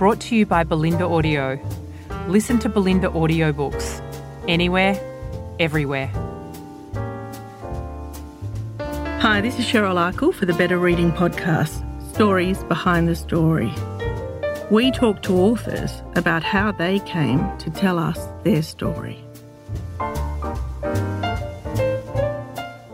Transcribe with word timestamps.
brought 0.00 0.18
to 0.18 0.34
you 0.34 0.46
by 0.46 0.64
Bolinda 0.64 1.02
Audio. 1.02 1.60
Listen 2.26 2.58
to 2.60 2.70
Bolinda 2.70 3.12
audiobooks 3.12 4.00
anywhere, 4.48 4.98
everywhere. 5.58 6.06
Hi, 9.20 9.42
this 9.42 9.58
is 9.58 9.66
Cheryl 9.66 10.00
Akle 10.00 10.32
for 10.32 10.46
the 10.46 10.54
Better 10.54 10.78
Reading 10.78 11.12
Podcast 11.12 11.84
Stories 12.14 12.64
Behind 12.64 13.08
the 13.08 13.14
Story. 13.14 13.70
We 14.70 14.90
talk 14.90 15.20
to 15.24 15.34
authors 15.36 16.02
about 16.16 16.42
how 16.42 16.72
they 16.72 17.00
came 17.00 17.58
to 17.58 17.68
tell 17.68 17.98
us 17.98 18.26
their 18.42 18.62
story. 18.62 19.22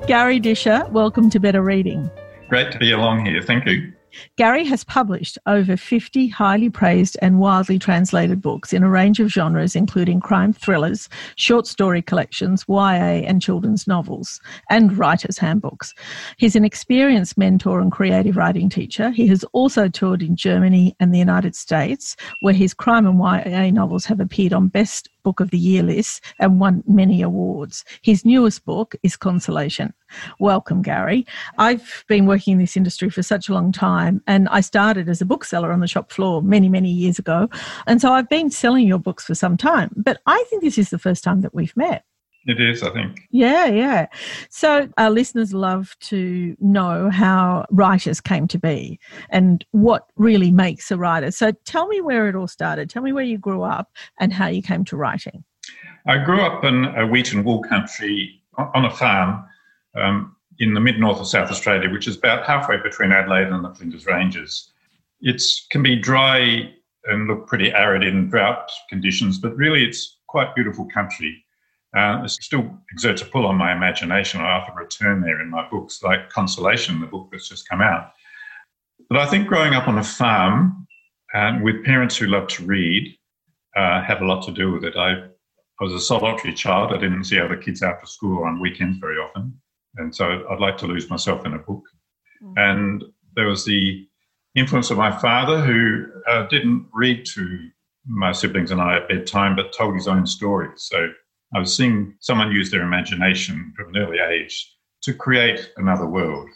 Garry 0.09 0.41
Disher, 0.41 0.89
welcome 0.91 1.31
to 1.31 1.39
Better 1.39 1.63
Reading. 1.63 2.11
Great 2.49 2.73
to 2.73 2.79
be 2.79 2.91
along 2.91 3.25
here. 3.25 3.41
Thank 3.43 3.65
you. 3.67 3.93
Garry 4.37 4.65
has 4.65 4.85
published 4.85 5.39
over 5.47 5.77
50 5.77 6.29
highly 6.29 6.71
praised 6.71 7.17
and 7.23 7.39
widely 7.39 7.79
translated 7.79 8.41
books 8.41 8.73
in 8.73 8.83
a 8.83 8.89
range 8.89 9.21
of 9.21 9.29
genres, 9.29 9.77
including 9.77 10.21
crime 10.21 10.53
thrillers, 10.53 11.09
short 11.37 11.67
story 11.67 12.03
collections, 12.03 12.65
YA, 12.69 13.23
and 13.27 13.43
children's 13.43 13.87
novels, 13.87 14.41
and 14.71 14.97
writers' 14.97 15.39
handbooks. 15.39 15.95
He's 16.37 16.57
an 16.57 16.65
experienced 16.65 17.39
mentor 17.39 17.81
and 17.81 17.93
creative 17.93 18.37
writing 18.37 18.69
teacher. 18.69 19.11
He 19.11 19.27
has 19.29 19.45
also 19.53 19.89
toured 19.89 20.23
in 20.23 20.37
Germany 20.37 20.95
and 21.01 21.13
the 21.13 21.19
United 21.19 21.55
States, 21.55 22.17
where 22.41 22.55
his 22.55 22.75
crime 22.75 23.07
and 23.07 23.19
YA 23.19 23.71
novels 23.71 24.05
have 24.07 24.21
appeared 24.21 24.53
on 24.53 24.69
Best 24.69 25.09
Book 25.27 25.41
of 25.41 25.51
the 25.51 25.59
Year 25.59 25.83
lists 25.83 26.21
and 26.39 26.61
won 26.61 26.85
many 26.87 27.21
awards. 27.21 27.85
His 28.03 28.25
newest 28.25 28.65
book 28.65 28.95
is 29.03 29.17
Consolation. 29.17 29.93
Welcome, 30.39 30.83
Garry. 30.83 31.27
I've 31.59 32.05
been 32.07 32.27
working 32.27 32.53
in 32.53 32.59
this 32.61 32.77
industry 32.77 33.11
for 33.11 33.25
such 33.25 33.49
a 33.49 33.53
long 33.53 33.73
time, 33.73 34.06
and 34.27 34.49
I 34.49 34.61
started 34.61 35.09
as 35.09 35.21
a 35.21 35.25
bookseller 35.25 35.73
on 35.73 35.81
the 35.81 35.87
shop 35.87 36.11
floor 36.11 36.43
many, 36.43 36.69
many 36.69 36.91
years 36.91 37.19
ago. 37.19 37.49
And 37.87 38.01
so 38.01 38.13
I've 38.13 38.29
been 38.29 38.51
selling 38.51 38.87
your 38.87 38.99
books 38.99 39.25
for 39.25 39.35
some 39.35 39.57
time, 39.57 39.91
but 39.97 40.21
I 40.27 40.45
think 40.49 40.63
this 40.63 40.79
is 40.79 40.91
the 40.91 40.99
first 40.99 41.25
time 41.25 41.41
that 41.43 41.55
we've 41.55 41.77
met. 41.77 42.05
It 42.47 42.61
is, 42.61 42.83
I 42.85 42.91
think. 42.91 43.23
Yeah, 43.31 43.67
yeah. 43.67 44.07
So 44.51 44.89
our 44.99 45.11
listeners 45.11 45.53
love 45.53 45.97
to 46.03 46.57
know 46.61 47.11
how 47.11 47.67
writers 47.71 48.21
came 48.21 48.47
to 48.49 48.59
be 48.59 49.01
and 49.31 49.65
what 49.73 50.07
really 50.15 50.53
makes 50.53 50.93
a 50.93 50.97
writer. 50.97 51.33
So 51.33 51.51
tell 51.65 51.89
me 51.89 52.01
where 52.01 52.29
it 52.29 52.37
all 52.37 52.47
started. 52.47 52.89
Tell 52.89 53.03
me 53.03 53.13
where 53.13 53.25
you 53.25 53.37
grew 53.37 53.63
up 53.63 53.91
and 54.21 54.33
how 54.33 54.47
you 54.47 54.63
came 54.63 54.85
to 54.85 54.97
writing. 54.97 55.43
I 56.07 56.19
grew 56.19 56.41
up 56.41 56.63
in 56.63 56.85
a 56.85 57.05
wheat 57.05 57.33
and 57.33 57.45
wool 57.45 57.63
country 57.65 58.41
on 58.57 58.85
a 58.85 58.91
farm 58.91 59.45
um, 59.97 60.36
in 60.59 60.75
the 60.75 60.81
mid 60.81 60.99
north 60.99 61.19
of 61.19 61.27
South 61.27 61.51
Australia, 61.51 61.91
which 61.91 62.09
is 62.09 62.17
about 62.17 62.47
halfway 62.47 62.77
between 62.79 63.13
Adelaide 63.13 63.49
and 63.49 63.65
the 63.65 63.75
Flinders 63.75 64.07
Ranges. 64.07 64.73
It 65.21 65.43
can 65.71 65.83
be 65.83 65.97
dry 65.97 66.73
and 67.05 67.29
look 67.29 67.47
pretty 67.47 67.73
arid 67.73 68.03
in 68.03 68.29
drought 68.29 68.71
conditions, 68.89 69.39
but 69.39 69.57
really 69.57 69.85
it's 69.85 70.19
quite 70.27 70.55
beautiful 70.55 70.87
country. 70.87 71.45
Uh, 71.97 72.23
it 72.25 72.31
still 72.31 72.79
exerts 72.93 73.23
a 73.23 73.25
pull 73.25 73.47
on 73.47 73.57
my 73.57 73.73
imagination. 73.73 74.41
I 74.41 74.51
often 74.51 74.75
return 74.75 75.23
there 75.23 75.41
in 75.41 75.49
my 75.49 75.69
books, 75.69 76.03
like 76.03 76.29
Consolation, 76.31 77.01
the 77.01 77.07
book 77.07 77.29
that's 77.31 77.49
just 77.49 77.69
come 77.69 77.81
out. 77.81 78.13
But 79.09 79.19
I 79.19 79.27
think 79.27 79.47
growing 79.47 79.75
up 79.75 79.89
on 79.89 79.99
a 79.99 80.05
farm 80.05 80.87
and 81.33 81.63
with 81.63 81.85
parents 81.85 82.17
who 82.17 82.27
love 82.27 82.49
to 82.49 82.65
read 82.65 83.17
uh, 83.77 84.03
have 84.03 84.21
a 84.21 84.27
lot 84.27 84.45
to 84.47 84.53
do 84.53 84.73
with 84.73 84.85
it. 84.85 84.97
I, 84.97 85.13
I 85.13 85.85
was 85.85 85.93
a 85.93 86.01
solitary 86.01 86.55
child. 86.55 86.93
I 86.93 86.99
didn't 86.99 87.25
see 87.25 87.39
other 87.39 87.57
kids 87.57 87.83
after 87.83 88.07
school 88.07 88.39
or 88.39 88.49
on 88.49 88.61
weekends 88.61 88.99
very 88.99 89.17
often. 89.17 89.61
And 89.97 90.15
so 90.15 90.45
I'd 90.51 90.61
like 90.61 90.77
to 90.79 90.87
lose 90.87 91.11
myself 91.11 91.47
in 91.47 91.55
a 91.55 91.59
book. 91.59 91.83
Mm-hmm. 92.43 92.55
And 92.57 93.05
there 93.35 93.47
was 93.47 93.65
the 93.65 94.07
influence 94.55 94.91
of 94.91 94.99
my 94.99 95.17
father, 95.19 95.61
who 95.61 96.07
uh, 96.29 96.47
didn't 96.49 96.87
read 96.93 97.27
to 97.35 97.69
my 98.07 98.33
siblings 98.33 98.71
and 98.71 98.81
I 98.81 98.97
at 98.97 99.09
bedtime, 99.09 99.57
but 99.57 99.73
told 99.73 99.95
his 99.95 100.09
own 100.09 100.27
stories. 100.27 100.87
So 100.89 101.09
I 101.55 101.59
was 101.59 101.77
seeing 101.77 102.15
someone 102.21 102.53
use 102.53 102.71
their 102.71 102.83
imagination 102.83 103.73
from 103.77 103.95
an 103.95 104.03
early 104.03 104.19
age 104.19 104.75
to 105.03 105.15
create 105.15 105.73
another 105.77 106.07
world. 106.07 106.49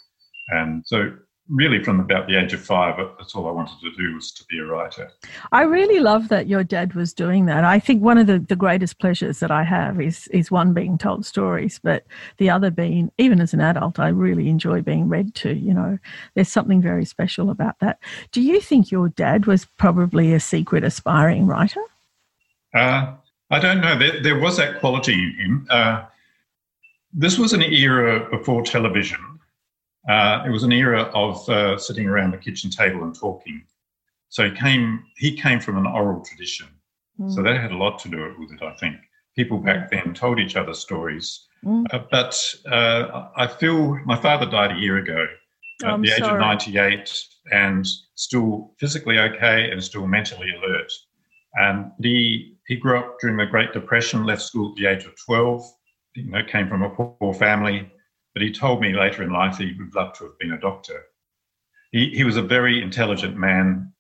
And 0.49 0.83
so 0.87 1.13
really 1.51 1.83
from 1.83 1.99
about 1.99 2.29
the 2.29 2.37
age 2.37 2.53
of 2.53 2.61
five, 2.61 2.97
that's 3.19 3.35
all 3.35 3.49
I 3.49 3.51
wanted 3.51 3.79
to 3.81 3.93
do 3.97 4.15
was 4.15 4.31
to 4.33 4.45
be 4.45 4.59
a 4.59 4.65
writer. 4.65 5.11
I 5.51 5.63
really 5.63 5.99
love 5.99 6.29
that 6.29 6.47
your 6.47 6.63
dad 6.63 6.95
was 6.95 7.13
doing 7.13 7.47
that. 7.47 7.65
I 7.65 7.81
think 7.81 8.03
one 8.03 8.19
of 8.19 8.27
the, 8.27 8.39
the 8.39 8.57
greatest 8.57 9.01
pleasures 9.01 9.41
that 9.41 9.51
I 9.51 9.65
have 9.65 10.01
is 10.01 10.29
is 10.29 10.51
one 10.51 10.73
being 10.73 10.97
told 10.97 11.27
stories, 11.27 11.81
but 11.83 12.07
the 12.39 12.51
other 12.51 12.71
being, 12.71 13.11
even 13.19 13.41
as 13.41 13.53
an 13.53 13.61
adult, 13.61 13.99
I 13.99 14.09
really 14.09 14.49
enjoy 14.49 14.81
being 14.81 15.09
read 15.09 15.35
to. 15.37 15.53
You 15.53 15.75
know, 15.75 15.99
there's 16.35 16.49
something 16.49 16.81
very 16.81 17.05
special 17.05 17.51
about 17.51 17.79
that. 17.81 17.99
Do 18.31 18.41
you 18.41 18.61
think 18.61 18.91
your 18.91 19.09
dad 19.09 19.47
was 19.47 19.67
probably 19.77 20.33
a 20.33 20.41
secret 20.41 20.85
aspiring 20.85 21.47
writer? 21.47 21.83
Uh, 22.73 23.15
I 23.51 23.59
don't 23.59 23.81
know. 23.81 23.99
There, 23.99 24.23
there 24.23 24.39
was 24.39 24.57
that 24.59 24.79
quality 24.79 25.15
in 25.15 25.35
him. 25.39 25.67
Uh, 25.69 26.05
this 27.13 27.39
was 27.39 27.53
an 27.53 27.63
era 27.63 28.29
before 28.31 28.63
television 28.63 29.19
uh, 30.09 30.43
it 30.47 30.51
was 30.51 30.63
an 30.63 30.73
era 30.73 31.03
of 31.15 31.49
uh, 31.49 31.77
sitting 31.79 32.07
around 32.07 32.33
the 32.33 32.39
kitchen 32.39 32.71
table 32.71 33.05
and 33.05 33.15
talking. 33.15 33.63
So 34.29 34.49
he 34.49 34.57
came, 34.57 35.05
he 35.17 35.37
came 35.37 35.61
from 35.61 35.77
an 35.77 35.87
oral 35.87 36.25
tradition. 36.25 36.69
Mm. 37.21 37.33
So 37.33 37.43
that 37.43 37.61
had 37.61 37.73
a 37.73 37.77
lot 37.77 37.99
to 38.01 38.09
do 38.09 38.35
with 38.39 38.53
it, 38.53 38.63
I 38.63 38.75
think. 38.77 38.97
People 39.37 39.59
back 39.59 39.91
then 39.91 40.15
told 40.15 40.39
each 40.39 40.57
other 40.57 40.75
stories. 40.75 41.47
Mm. 41.65 41.85
Uh, 41.93 42.01
but 42.11 42.55
uh, 42.71 43.29
I 43.37 43.47
feel 43.47 43.99
my 44.07 44.17
father 44.17 44.47
died 44.47 44.73
a 44.73 44.81
year 44.81 44.99
ago 44.99 45.27
at 45.83 45.91
I'm 45.91 46.03
the 46.03 46.13
age 46.13 46.23
of 46.23 46.39
98 46.39 47.13
and 47.53 47.87
still 48.15 48.73
physically 48.79 49.19
okay 49.19 49.71
and 49.71 49.83
still 49.83 50.07
mentally 50.07 50.49
alert. 50.57 50.93
And 51.55 51.91
he, 52.01 52.57
he 52.67 52.77
grew 52.77 52.99
up 52.99 53.19
during 53.21 53.37
the 53.37 53.47
Great 53.47 53.73
Depression, 53.73 54.25
left 54.25 54.43
school 54.43 54.71
at 54.71 54.77
the 54.77 54.87
age 54.87 55.05
of 55.05 55.15
12, 55.25 55.63
you 56.17 56.31
know, 56.31 56.43
came 56.45 56.69
from 56.69 56.83
a 56.83 56.91
poor 56.91 57.35
family, 57.35 57.91
but 58.35 58.43
he 58.43 58.53
told 58.53 58.81
me 58.81 58.95
later 58.95 59.23
in 59.23 59.33
life 59.33 59.59
he 59.59 59.75
would 59.79 59.95
love 59.95 60.17
to 60.19 60.25
have 60.25 60.39
been 60.39 60.53
a 60.53 60.61
doctor. 60.61 61.05
He, 61.93 62.11
he 62.11 62.25
was 62.25 62.37
a 62.37 62.43
very 62.43 62.83
intelligent 62.83 63.37
man, 63.37 63.93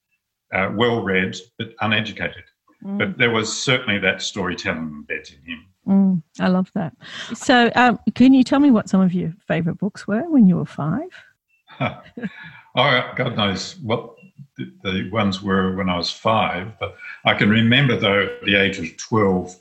uh, 0.52 0.70
well 0.74 1.02
read, 1.02 1.36
but 1.58 1.74
uneducated. 1.80 2.44
Mm. 2.84 2.98
But 2.98 3.18
there 3.18 3.30
was 3.30 3.62
certainly 3.62 3.98
that 3.98 4.22
storytelling 4.22 4.78
embedded 4.78 5.38
in 5.44 5.52
him. 5.52 5.66
Mm, 5.88 6.22
I 6.38 6.48
love 6.48 6.70
that. 6.74 6.94
So, 7.34 7.70
um, 7.74 7.98
can 8.14 8.32
you 8.32 8.44
tell 8.44 8.60
me 8.60 8.70
what 8.70 8.88
some 8.88 9.00
of 9.00 9.12
your 9.12 9.34
favourite 9.46 9.78
books 9.78 10.06
were 10.06 10.28
when 10.28 10.46
you 10.46 10.56
were 10.56 10.66
five? 10.66 11.10
oh, 11.80 13.12
God 13.16 13.36
knows 13.36 13.76
what 13.80 14.14
the, 14.56 14.72
the, 14.84 15.10
ones 15.10 15.42
were 15.42 15.74
when 15.76 15.88
I 15.88 15.96
was 15.96 16.10
five. 16.10 16.78
But 16.78 16.96
I 17.24 17.34
can 17.34 17.50
remember, 17.50 17.96
though, 17.96 18.24
at 18.24 18.44
the 18.44 18.54
age 18.54 18.78
of 18.78 18.96
12, 18.96 19.56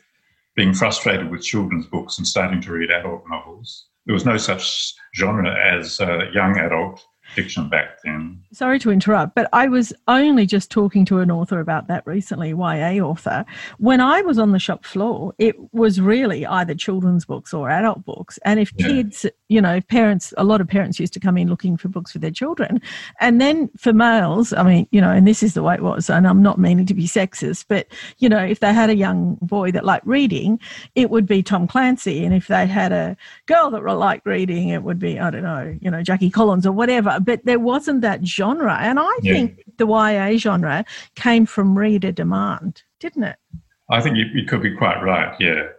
being 0.56 0.74
frustrated 0.74 1.32
with 1.32 1.42
children's 1.42 1.88
books 1.88 2.18
and 2.18 2.28
starting 2.28 2.62
to 2.62 2.74
read 2.74 2.92
adult 2.92 3.24
novels 3.30 3.86
there 4.10 4.16
was 4.16 4.26
no 4.26 4.38
such 4.38 4.96
genre 5.16 5.56
as 5.72 6.02
uh, 6.02 6.32
young 6.34 6.58
adult 6.58 7.00
fiction 7.36 7.70
back 7.70 8.02
then. 8.04 8.42
Sorry 8.52 8.80
to 8.80 8.92
interrupt, 8.92 9.36
but 9.36 9.50
I 9.54 9.68
was 9.68 9.94
only 10.08 10.46
just 10.46 10.72
talking 10.72 11.06
to 11.06 11.20
an 11.20 11.32
author 11.32 11.60
about 11.60 11.88
that 11.88 12.06
recently, 12.06 12.50
YA 12.50 13.04
author. 13.04 13.46
When 13.78 14.02
I 14.02 14.22
was 14.22 14.40
on 14.40 14.52
the 14.52 14.60
shop 14.60 14.86
floor, 14.86 15.34
it 15.38 15.56
was 15.74 16.02
really 16.02 16.46
either 16.46 16.76
children's 16.76 17.26
books 17.26 17.54
or 17.54 17.70
adult 17.70 18.04
books. 18.06 18.40
And 18.46 18.60
if 18.60 18.72
yeah. 18.76 18.88
kids, 18.88 19.26
you 19.48 19.62
know, 19.62 19.80
parents, 19.82 20.34
a 20.38 20.44
lot 20.44 20.62
of 20.62 20.68
parents 20.68 21.00
used 21.00 21.14
to 21.14 21.20
come 21.20 21.38
in 21.38 21.50
looking 21.50 21.78
for 21.78 21.88
books 21.88 22.12
for 22.12 22.20
their 22.20 22.32
children. 22.32 22.82
And 23.20 23.40
then 23.40 23.70
for 23.78 23.94
males, 23.94 24.54
I 24.54 24.64
mean, 24.64 24.88
you 24.92 25.02
know, 25.02 25.12
and 25.12 25.28
this 25.28 25.44
is 25.44 25.54
the 25.54 25.64
way 25.64 25.76
it 25.76 25.84
was, 25.84 26.10
and 26.10 26.28
I'm 26.28 26.42
not 26.42 26.60
meaning 26.60 26.86
to 26.88 26.94
be 26.94 27.06
sexist, 27.06 27.66
but, 27.68 27.88
you 28.18 28.30
know, 28.30 28.44
if 28.44 28.60
they 28.60 28.74
had 28.74 28.90
a 28.90 28.96
young 28.96 29.38
boy 29.42 29.72
that 29.72 29.86
liked 29.86 30.08
reading, 30.08 30.60
it 30.96 31.10
would 31.10 31.26
be 31.26 31.44
Tom 31.44 31.68
Clancy. 31.68 32.26
And 32.26 32.34
if 32.34 32.48
they 32.48 32.66
had 32.66 32.92
a 32.92 33.16
girl 33.46 33.70
that 33.72 33.84
liked 33.84 34.26
reading, 34.26 34.70
it 34.70 34.84
would 34.84 35.00
be, 35.00 35.20
I 35.20 35.30
don't 35.30 35.44
know, 35.44 35.78
you 35.82 35.92
know, 35.92 36.02
Jackie 36.02 36.30
Collins 36.30 36.66
or 36.66 36.72
whatever 36.72 37.19
but 37.20 37.46
there 37.46 37.60
wasn't 37.60 38.02
that 38.02 38.26
genre. 38.26 38.78
And 38.80 39.00
I 39.00 39.10
yeah. 39.22 39.34
think 39.34 39.64
the 39.78 39.88
YA 39.88 40.38
genre 40.38 40.86
came 41.16 41.46
from 41.46 41.78
reader 41.78 42.12
demand, 42.12 42.84
didn't 43.00 43.24
it? 43.24 43.38
I 43.90 44.02
think 44.02 44.18
you, 44.18 44.26
you 44.34 44.46
could 44.46 44.62
be 44.62 44.76
quite 44.76 45.02
right, 45.02 45.36
yeah. 45.40 45.70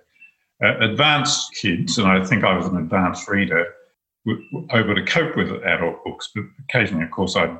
Uh, 0.62 0.78
advanced 0.80 1.54
kids, 1.60 1.96
and 1.98 2.06
I 2.06 2.24
think 2.24 2.44
I 2.44 2.56
was 2.56 2.66
an 2.66 2.76
advanced 2.76 3.28
reader, 3.28 3.66
were 4.26 4.36
able 4.72 4.94
to 4.94 5.04
cope 5.04 5.36
with 5.36 5.50
adult 5.64 6.04
books, 6.04 6.30
but 6.34 6.44
occasionally, 6.68 7.04
of 7.04 7.10
course, 7.10 7.36
I'd 7.36 7.56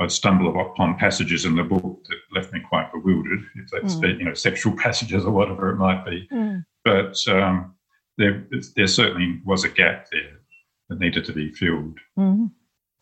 I'd 0.00 0.10
stumble 0.10 0.60
upon 0.60 0.96
passages 0.96 1.44
in 1.44 1.54
the 1.54 1.62
book 1.62 2.04
that 2.08 2.18
left 2.32 2.52
me 2.52 2.60
quite 2.68 2.90
bewildered, 2.92 3.40
if 3.54 3.70
that's 3.70 3.94
mm. 3.94 4.18
you 4.18 4.24
know 4.24 4.34
sexual 4.34 4.72
passages 4.76 5.24
or 5.24 5.30
whatever 5.30 5.70
it 5.70 5.76
might 5.76 6.04
be. 6.04 6.28
Mm. 6.32 6.64
But 6.84 7.16
um, 7.28 7.74
there, 8.18 8.46
there 8.76 8.86
certainly 8.86 9.40
was 9.44 9.64
a 9.64 9.68
gap 9.68 10.08
there 10.10 10.40
that 10.88 10.98
needed 10.98 11.24
to 11.26 11.32
be 11.32 11.52
filled. 11.52 11.98
Mm. 12.18 12.50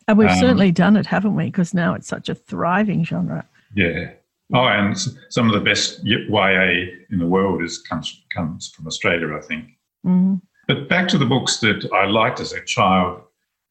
And 0.07 0.17
we've 0.17 0.29
um, 0.29 0.37
certainly 0.37 0.71
done 0.71 0.97
it, 0.97 1.05
haven't 1.05 1.35
we? 1.35 1.45
Because 1.45 1.73
now 1.73 1.93
it's 1.93 2.07
such 2.07 2.29
a 2.29 2.35
thriving 2.35 3.03
genre. 3.03 3.47
Yeah. 3.75 4.11
Oh, 4.53 4.65
and 4.65 4.97
some 5.29 5.47
of 5.47 5.53
the 5.53 5.61
best 5.61 6.03
YA 6.03 6.85
in 7.09 7.17
the 7.17 7.25
world 7.25 7.63
is 7.63 7.79
comes 7.79 8.23
comes 8.33 8.69
from 8.69 8.87
Australia, 8.87 9.35
I 9.35 9.41
think. 9.41 9.69
Mm. 10.05 10.41
But 10.67 10.89
back 10.89 11.07
to 11.09 11.17
the 11.17 11.25
books 11.25 11.57
that 11.59 11.89
I 11.93 12.05
liked 12.05 12.39
as 12.39 12.53
a 12.53 12.63
child, 12.63 13.21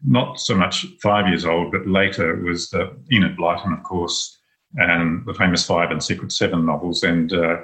not 0.04 0.40
so 0.40 0.54
much 0.54 0.86
five 1.00 1.28
years 1.28 1.44
old, 1.44 1.72
but 1.72 1.86
later 1.86 2.36
was 2.36 2.70
the 2.70 2.96
Enid 3.12 3.36
Blyton, 3.36 3.72
of 3.76 3.82
course, 3.84 4.38
and 4.76 5.24
the 5.26 5.34
famous 5.34 5.64
Five 5.64 5.90
and 5.90 6.02
Secret 6.02 6.32
Seven 6.32 6.66
novels, 6.66 7.02
and 7.02 7.32
uh, 7.32 7.56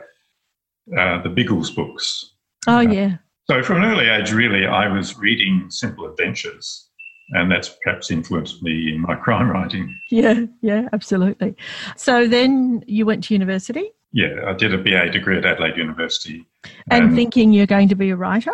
uh, 0.96 1.22
the 1.22 1.32
Biggles 1.34 1.70
books. 1.70 2.34
Oh 2.66 2.78
uh, 2.78 2.80
yeah. 2.80 3.16
So 3.50 3.62
from 3.62 3.82
an 3.82 3.90
early 3.90 4.08
age, 4.08 4.32
really, 4.32 4.66
I 4.66 4.88
was 4.88 5.16
reading 5.18 5.66
simple 5.70 6.06
adventures 6.06 6.87
and 7.30 7.50
that's 7.50 7.76
perhaps 7.82 8.10
influenced 8.10 8.62
me 8.62 8.94
in 8.94 9.00
my 9.00 9.14
crime 9.24 9.50
writing. 9.50 9.94
Yeah, 10.10 10.46
yeah, 10.60 10.88
absolutely. 10.92 11.56
So 11.96 12.26
then 12.26 12.82
you 12.86 13.06
went 13.06 13.24
to 13.24 13.34
university? 13.34 13.90
Yeah, 14.12 14.44
I 14.46 14.54
did 14.54 14.72
a 14.72 14.78
BA 14.78 15.10
degree 15.10 15.36
at 15.36 15.44
Adelaide 15.44 15.76
University. 15.76 16.46
And, 16.90 17.04
and 17.04 17.14
thinking 17.14 17.52
you're 17.52 17.66
going 17.66 17.88
to 17.88 17.94
be 17.94 18.10
a 18.10 18.16
writer? 18.16 18.52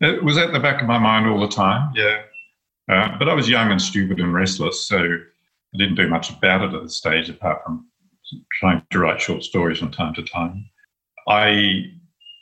It 0.00 0.24
was 0.24 0.36
at 0.36 0.52
the 0.52 0.58
back 0.58 0.82
of 0.82 0.88
my 0.88 0.98
mind 0.98 1.26
all 1.28 1.40
the 1.40 1.48
time, 1.48 1.92
yeah. 1.94 2.22
Uh, 2.88 3.16
but 3.18 3.28
I 3.28 3.34
was 3.34 3.48
young 3.48 3.70
and 3.70 3.80
stupid 3.80 4.18
and 4.18 4.34
restless, 4.34 4.84
so 4.84 4.98
I 4.98 5.78
didn't 5.78 5.94
do 5.94 6.08
much 6.08 6.30
about 6.30 6.62
it 6.62 6.74
at 6.74 6.82
the 6.82 6.90
stage 6.90 7.28
apart 7.28 7.62
from 7.64 7.86
trying 8.58 8.82
to 8.90 8.98
write 8.98 9.20
short 9.20 9.44
stories 9.44 9.78
from 9.78 9.92
time 9.92 10.14
to 10.14 10.22
time. 10.22 10.68
I, 11.28 11.84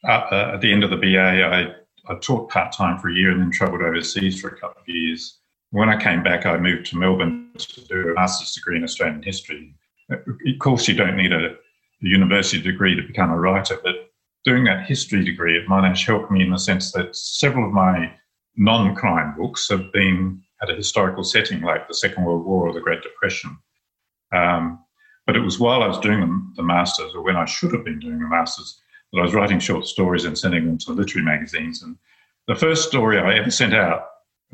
uh, 0.09 0.27
uh, 0.31 0.51
at 0.55 0.61
the 0.63 0.73
end 0.73 0.85
of 0.85 0.91
the 0.91 0.97
BA, 0.97 1.19
I, 1.19 1.75
I 2.11 2.19
taught 2.21 2.51
part 2.51 2.73
time 2.73 2.99
for 2.99 3.11
a 3.11 3.15
year 3.15 3.31
and 3.31 3.41
then 3.41 3.51
travelled 3.51 3.83
overseas 3.83 4.41
for 4.41 4.49
a 4.49 4.59
couple 4.59 4.81
of 4.81 4.89
years. 4.89 5.40
When 5.71 5.89
I 5.89 6.01
came 6.01 6.23
back, 6.23 6.47
I 6.47 6.57
moved 6.57 6.87
to 6.87 6.99
Melbourne 6.99 7.51
to 7.57 7.81
do 7.83 8.11
a 8.11 8.15
master's 8.15 8.53
degree 8.53 8.77
in 8.77 8.85
Australian 8.85 9.23
history. 9.23 9.75
Of 10.11 10.59
course, 10.59 10.89
you 10.89 10.95
don't 10.95 11.17
need 11.17 11.33
a, 11.33 11.51
a 11.51 11.57
university 12.01 12.61
degree 12.61 12.97
to 12.97 13.03
become 13.03 13.31
a 13.31 13.39
writer, 13.39 13.79
but 13.83 14.11
doing 14.45 14.65
that 14.65 14.87
history 14.87 15.25
degree 15.25 15.61
at 15.61 15.69
Monash 15.69 16.07
helped 16.07 16.31
me 16.31 16.43
in 16.43 16.51
the 16.51 16.59
sense 16.59 16.93
that 16.93 17.15
several 17.15 17.67
of 17.67 17.73
my 17.73 18.13
non 18.57 18.95
crime 18.97 19.35
books 19.37 19.69
have 19.69 19.93
been 19.93 20.43
at 20.63 20.71
a 20.71 20.75
historical 20.75 21.23
setting 21.23 21.63
like 21.63 21.87
the 21.87 21.95
Second 21.95 22.25
World 22.25 22.45
War 22.45 22.69
or 22.69 22.73
the 22.73 22.81
Great 22.81 23.03
Depression. 23.03 23.57
Um, 24.33 24.85
but 25.27 25.37
it 25.37 25.41
was 25.41 25.61
while 25.61 25.83
I 25.83 25.87
was 25.87 25.99
doing 25.99 26.21
the, 26.21 26.53
the 26.57 26.63
Masters, 26.63 27.13
or 27.15 27.23
when 27.23 27.37
I 27.37 27.45
should 27.45 27.73
have 27.73 27.85
been 27.85 28.01
doing 28.01 28.19
the 28.19 28.29
Masters, 28.29 28.81
that 29.13 29.21
I 29.21 29.23
was 29.23 29.35
writing 29.35 29.59
short 29.61 29.87
stories 29.87 30.25
and 30.25 30.37
sending 30.37 30.67
them 30.67 30.79
to 30.79 30.93
literary 30.93 31.25
magazines. 31.25 31.83
And 31.83 31.97
the 32.49 32.55
first 32.57 32.89
story 32.89 33.19
I 33.19 33.37
ever 33.37 33.51
sent 33.51 33.75
out 33.75 34.07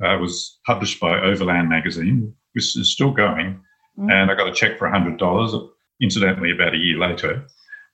uh, 0.03 0.19
was 0.19 0.59
published 0.67 1.01
by 1.01 1.21
Overland 1.21 1.69
magazine, 1.69 2.35
which 2.53 2.77
is 2.77 2.93
still 2.93 3.13
going. 3.13 3.61
Mm. 3.99 4.13
And 4.13 4.31
I 4.31 4.35
got 4.35 4.49
a 4.49 4.53
check 4.53 4.79
for 4.79 4.89
$100, 4.89 5.69
incidentally, 6.01 6.51
about 6.51 6.75
a 6.75 6.79
year 6.79 6.99
later. 6.99 7.47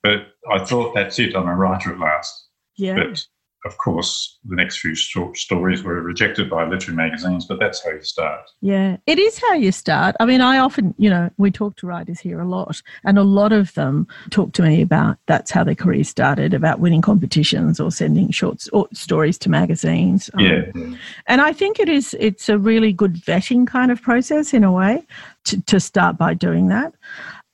But 0.03 0.29
I 0.51 0.65
thought, 0.65 0.95
that's 0.95 1.19
it, 1.19 1.37
I'm 1.37 1.49
a 1.49 1.55
writer 1.55 1.93
at 1.93 2.01
last. 2.01 2.49
Yeah. 2.77 2.95
But 2.95 3.25
of 3.65 3.79
course, 3.79 4.39
the 4.45 4.57
next 4.57 4.79
few 4.79 4.95
st- 4.95 5.37
stories 5.37 5.85
were 5.85 6.01
rejected 6.03 6.51
by 6.51 6.67
literary 6.67 6.97
magazines, 6.97 7.47
but 7.47 7.61
that's 7.61 7.85
how 7.85 7.93
you 7.93 8.03
start. 8.03 8.51
Yeah, 8.61 8.97
it 9.07 9.21
is 9.21 9.39
how 9.39 9.55
you 9.55 9.71
start. 9.71 10.17
I 10.19 10.27
mean, 10.27 10.41
I 10.41 10.59
often, 10.59 10.95
you 10.99 11.09
know, 11.09 11.31
we 11.37 11.53
talk 11.53 11.77
to 11.77 11.87
writers 11.87 12.19
here 12.19 12.41
a 12.41 12.49
lot, 12.49 12.83
and 13.05 13.19
a 13.19 13.23
lot 13.23 13.53
of 13.53 13.73
them 13.75 14.09
talk 14.31 14.53
to 14.55 14.63
me 14.63 14.83
about 14.83 15.17
that's 15.27 15.53
how 15.53 15.63
their 15.63 15.77
career 15.77 16.03
started, 16.03 16.55
about 16.55 16.81
winning 16.81 17.03
competitions 17.03 17.79
or 17.79 17.93
sending 17.93 18.33
short 18.33 18.67
stories 18.93 19.39
to 19.39 19.51
magazines. 19.51 20.29
Um, 20.35 20.41
yeah. 20.41 20.97
And 21.29 21.41
I 21.41 21.53
think 21.53 21.79
it 21.79 21.89
is, 21.89 22.17
it's 22.19 22.49
a 22.49 22.59
really 22.59 22.93
good 22.93 23.15
vetting 23.15 23.67
kind 23.67 23.93
of 23.93 24.03
process 24.03 24.53
in 24.53 24.65
a 24.65 24.73
way 24.73 25.07
to, 25.45 25.61
to 25.63 25.79
start 25.79 26.19
by 26.19 26.35
doing 26.35 26.67
that. 26.69 26.95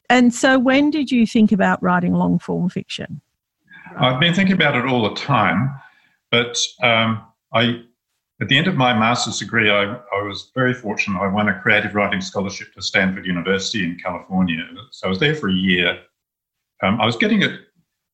And 0.08 0.32
so, 0.32 0.58
when 0.58 0.90
did 0.90 1.10
you 1.10 1.26
think 1.26 1.52
about 1.52 1.82
writing 1.82 2.14
long 2.14 2.38
form 2.38 2.70
fiction? 2.70 3.20
I've 3.98 4.20
been 4.20 4.32
thinking 4.32 4.54
about 4.54 4.74
it 4.74 4.86
all 4.86 5.02
the 5.02 5.14
time. 5.14 5.78
But 6.30 6.58
um, 6.82 7.26
I, 7.52 7.82
at 8.40 8.48
the 8.48 8.58
end 8.58 8.66
of 8.66 8.76
my 8.76 8.92
master's 8.92 9.38
degree, 9.38 9.70
I, 9.70 9.84
I, 9.84 10.22
was 10.22 10.50
very 10.54 10.74
fortunate. 10.74 11.20
I 11.20 11.28
won 11.28 11.48
a 11.48 11.60
creative 11.60 11.94
writing 11.94 12.20
scholarship 12.20 12.72
to 12.74 12.82
Stanford 12.82 13.26
University 13.26 13.84
in 13.84 13.98
California. 13.98 14.62
So 14.92 15.06
I 15.06 15.10
was 15.10 15.18
there 15.18 15.34
for 15.34 15.48
a 15.48 15.54
year. 15.54 15.98
Um, 16.82 17.00
I 17.00 17.06
was 17.06 17.16
getting 17.16 17.42
it 17.42 17.60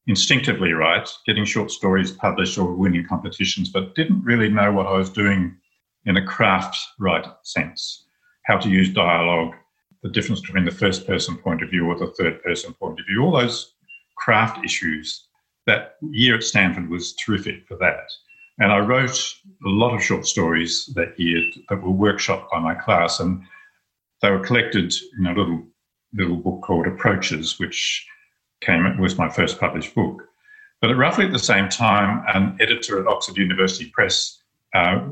instinctively 0.07 0.73
right, 0.73 1.09
getting 1.27 1.45
short 1.45 1.71
stories 1.71 2.13
published 2.13 2.59
or 2.59 2.75
winning 2.75 3.07
competitions, 3.07 3.71
but 3.71 3.95
didn't 3.95 4.23
really 4.23 4.49
know 4.49 4.73
what 4.73 4.87
I 4.87 4.97
was 4.97 5.11
doing 5.11 5.57
in 6.05 6.17
a 6.17 6.25
craft 6.25 6.77
right 6.99 7.27
sense, 7.43 8.05
how 8.45 8.59
to 8.59 8.69
use 8.69 8.93
dialogue, 8.93 9.55
the 10.03 10.11
difference 10.11 10.41
between 10.41 10.67
the 10.67 10.71
first 10.71 11.07
person 11.07 11.37
point 11.37 11.63
of 11.63 11.71
view 11.71 11.87
or 11.87 11.99
the 11.99 12.13
third 12.19 12.43
person 12.43 12.75
point 12.75 13.01
of 13.01 13.07
view, 13.07 13.23
all 13.23 13.33
those 13.33 13.73
craft 14.19 14.63
issues 14.65 15.29
that 15.67 15.97
year 16.11 16.37
at 16.37 16.43
Stanford 16.43 16.89
was 16.89 17.15
terrific 17.15 17.67
for 17.67 17.77
that. 17.79 18.11
And 18.59 18.71
I 18.73 18.79
wrote 18.79 19.35
a 19.65 19.69
lot 19.69 19.95
of 19.95 20.03
short 20.03 20.27
stories 20.27 20.87
that 20.95 21.19
year 21.19 21.43
that 21.69 21.83
were 21.83 21.91
workshopped 21.91 22.51
by 22.51 22.61
my 22.61 22.75
class, 22.75 23.21
and 23.21 23.43
they 24.23 24.31
were 24.31 24.45
collected 24.45 24.95
in 25.19 25.27
a 25.27 25.35
little 25.35 25.63
little 26.13 26.37
book 26.37 26.63
called 26.63 26.87
Approaches, 26.87 27.59
which 27.59 28.07
came 28.61 28.99
was 29.01 29.19
my 29.19 29.29
first 29.29 29.59
published 29.59 29.95
book. 29.95 30.23
But 30.81 30.91
at 30.91 30.97
roughly 30.97 31.25
at 31.25 31.33
the 31.33 31.39
same 31.39 31.69
time, 31.69 32.25
an 32.33 32.57
editor 32.61 33.01
at 33.01 33.09
Oxford 33.09 33.37
University 33.37 33.91
Press 33.91 34.41
uh, 34.75 35.09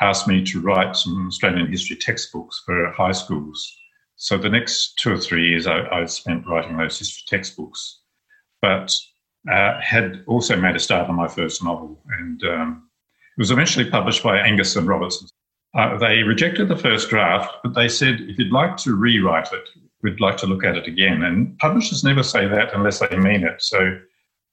asked 0.00 0.28
me 0.28 0.44
to 0.44 0.60
write 0.60 0.96
some 0.96 1.26
Australian 1.26 1.70
history 1.70 1.96
textbooks 1.96 2.62
for 2.64 2.92
high 2.92 3.12
schools. 3.12 3.76
So 4.16 4.38
the 4.38 4.48
next 4.48 4.96
two 4.98 5.12
or 5.12 5.18
three 5.18 5.48
years, 5.48 5.66
I, 5.66 5.80
I 5.88 6.04
spent 6.04 6.46
writing 6.46 6.76
those 6.76 6.98
history 6.98 7.24
textbooks. 7.26 8.00
But 8.62 8.94
uh, 9.50 9.80
had 9.80 10.22
also 10.26 10.56
made 10.56 10.76
a 10.76 10.80
start 10.80 11.08
on 11.08 11.16
my 11.16 11.28
first 11.28 11.62
novel, 11.62 12.00
and 12.18 12.42
um, 12.44 12.88
it 13.36 13.40
was 13.40 13.50
eventually 13.50 13.88
published 13.88 14.22
by 14.22 14.38
Angus 14.38 14.76
and 14.76 14.86
Robertson. 14.86 15.28
Uh, 15.74 15.98
they 15.98 16.22
rejected 16.22 16.68
the 16.68 16.76
first 16.76 17.10
draft, 17.10 17.52
but 17.62 17.74
they 17.74 17.88
said 17.88 18.20
if 18.20 18.38
you'd 18.38 18.52
like 18.52 18.76
to 18.78 18.94
rewrite 18.94 19.52
it, 19.52 19.68
we'd 20.02 20.20
like 20.20 20.36
to 20.36 20.46
look 20.46 20.64
at 20.64 20.76
it 20.76 20.86
again. 20.86 21.24
And 21.24 21.58
publishers 21.58 22.04
never 22.04 22.22
say 22.22 22.46
that 22.46 22.72
unless 22.74 23.00
they 23.00 23.16
mean 23.16 23.44
it. 23.44 23.60
So 23.60 23.98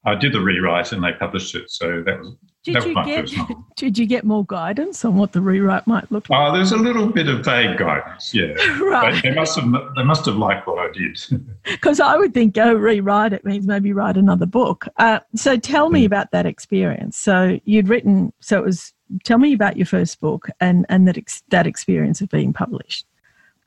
I 0.06 0.16
did 0.16 0.34
the 0.34 0.42
rewrite, 0.42 0.92
and 0.92 1.04
they 1.04 1.14
published 1.14 1.54
it. 1.56 1.70
So 1.70 2.02
that 2.06 2.20
was 2.20 2.36
did 2.64 2.94
my 2.94 3.06
get. 3.06 3.32
Did 3.76 3.98
you 3.98 4.06
get 4.06 4.24
more 4.24 4.46
guidance 4.46 5.04
on 5.04 5.16
what 5.16 5.32
the 5.32 5.42
rewrite 5.42 5.88
might 5.88 6.12
look 6.12 6.30
like? 6.30 6.40
Oh, 6.40 6.54
there's 6.54 6.72
a 6.72 6.78
little 6.78 7.08
bit 7.08 7.28
of 7.28 7.44
vague 7.44 7.80
guidance, 7.80 8.32
yeah. 8.32 8.54
right. 8.80 9.20
They, 9.24 9.30
they, 9.30 9.36
must 9.36 9.60
have 9.60 9.72
they 9.96 10.04
must 10.04 10.26
have 10.28 10.36
liked 10.36 10.68
what 10.68 10.78
I 10.78 10.92
did. 10.92 11.20
Because 11.64 12.00
I 12.00 12.16
would 12.16 12.34
think 12.34 12.54
go 12.54 12.74
rewrite 12.74 13.34
it 13.34 13.44
means 13.44 13.66
maybe 13.66 13.94
write 13.94 14.18
another 14.18 14.46
book. 14.46 14.88
Uh, 14.98 15.20
so 15.36 15.58
tell 15.58 15.90
me 15.90 16.04
mm. 16.04 16.06
about 16.06 16.32
that 16.32 16.46
experience. 16.46 17.18
So 17.18 17.60
you'd 17.66 17.88
written. 17.88 18.34
So 18.40 18.60
it 18.60 18.66
was. 18.66 18.94
Tell 19.26 19.40
me 19.40 19.54
about 19.54 19.76
your 19.76 19.86
first 19.86 20.22
book 20.22 20.48
and 20.60 20.86
and 20.90 21.08
that 21.08 21.18
ex, 21.18 21.44
that 21.50 21.66
experience 21.66 22.22
of 22.22 22.30
being 22.30 22.54
published. 22.54 23.06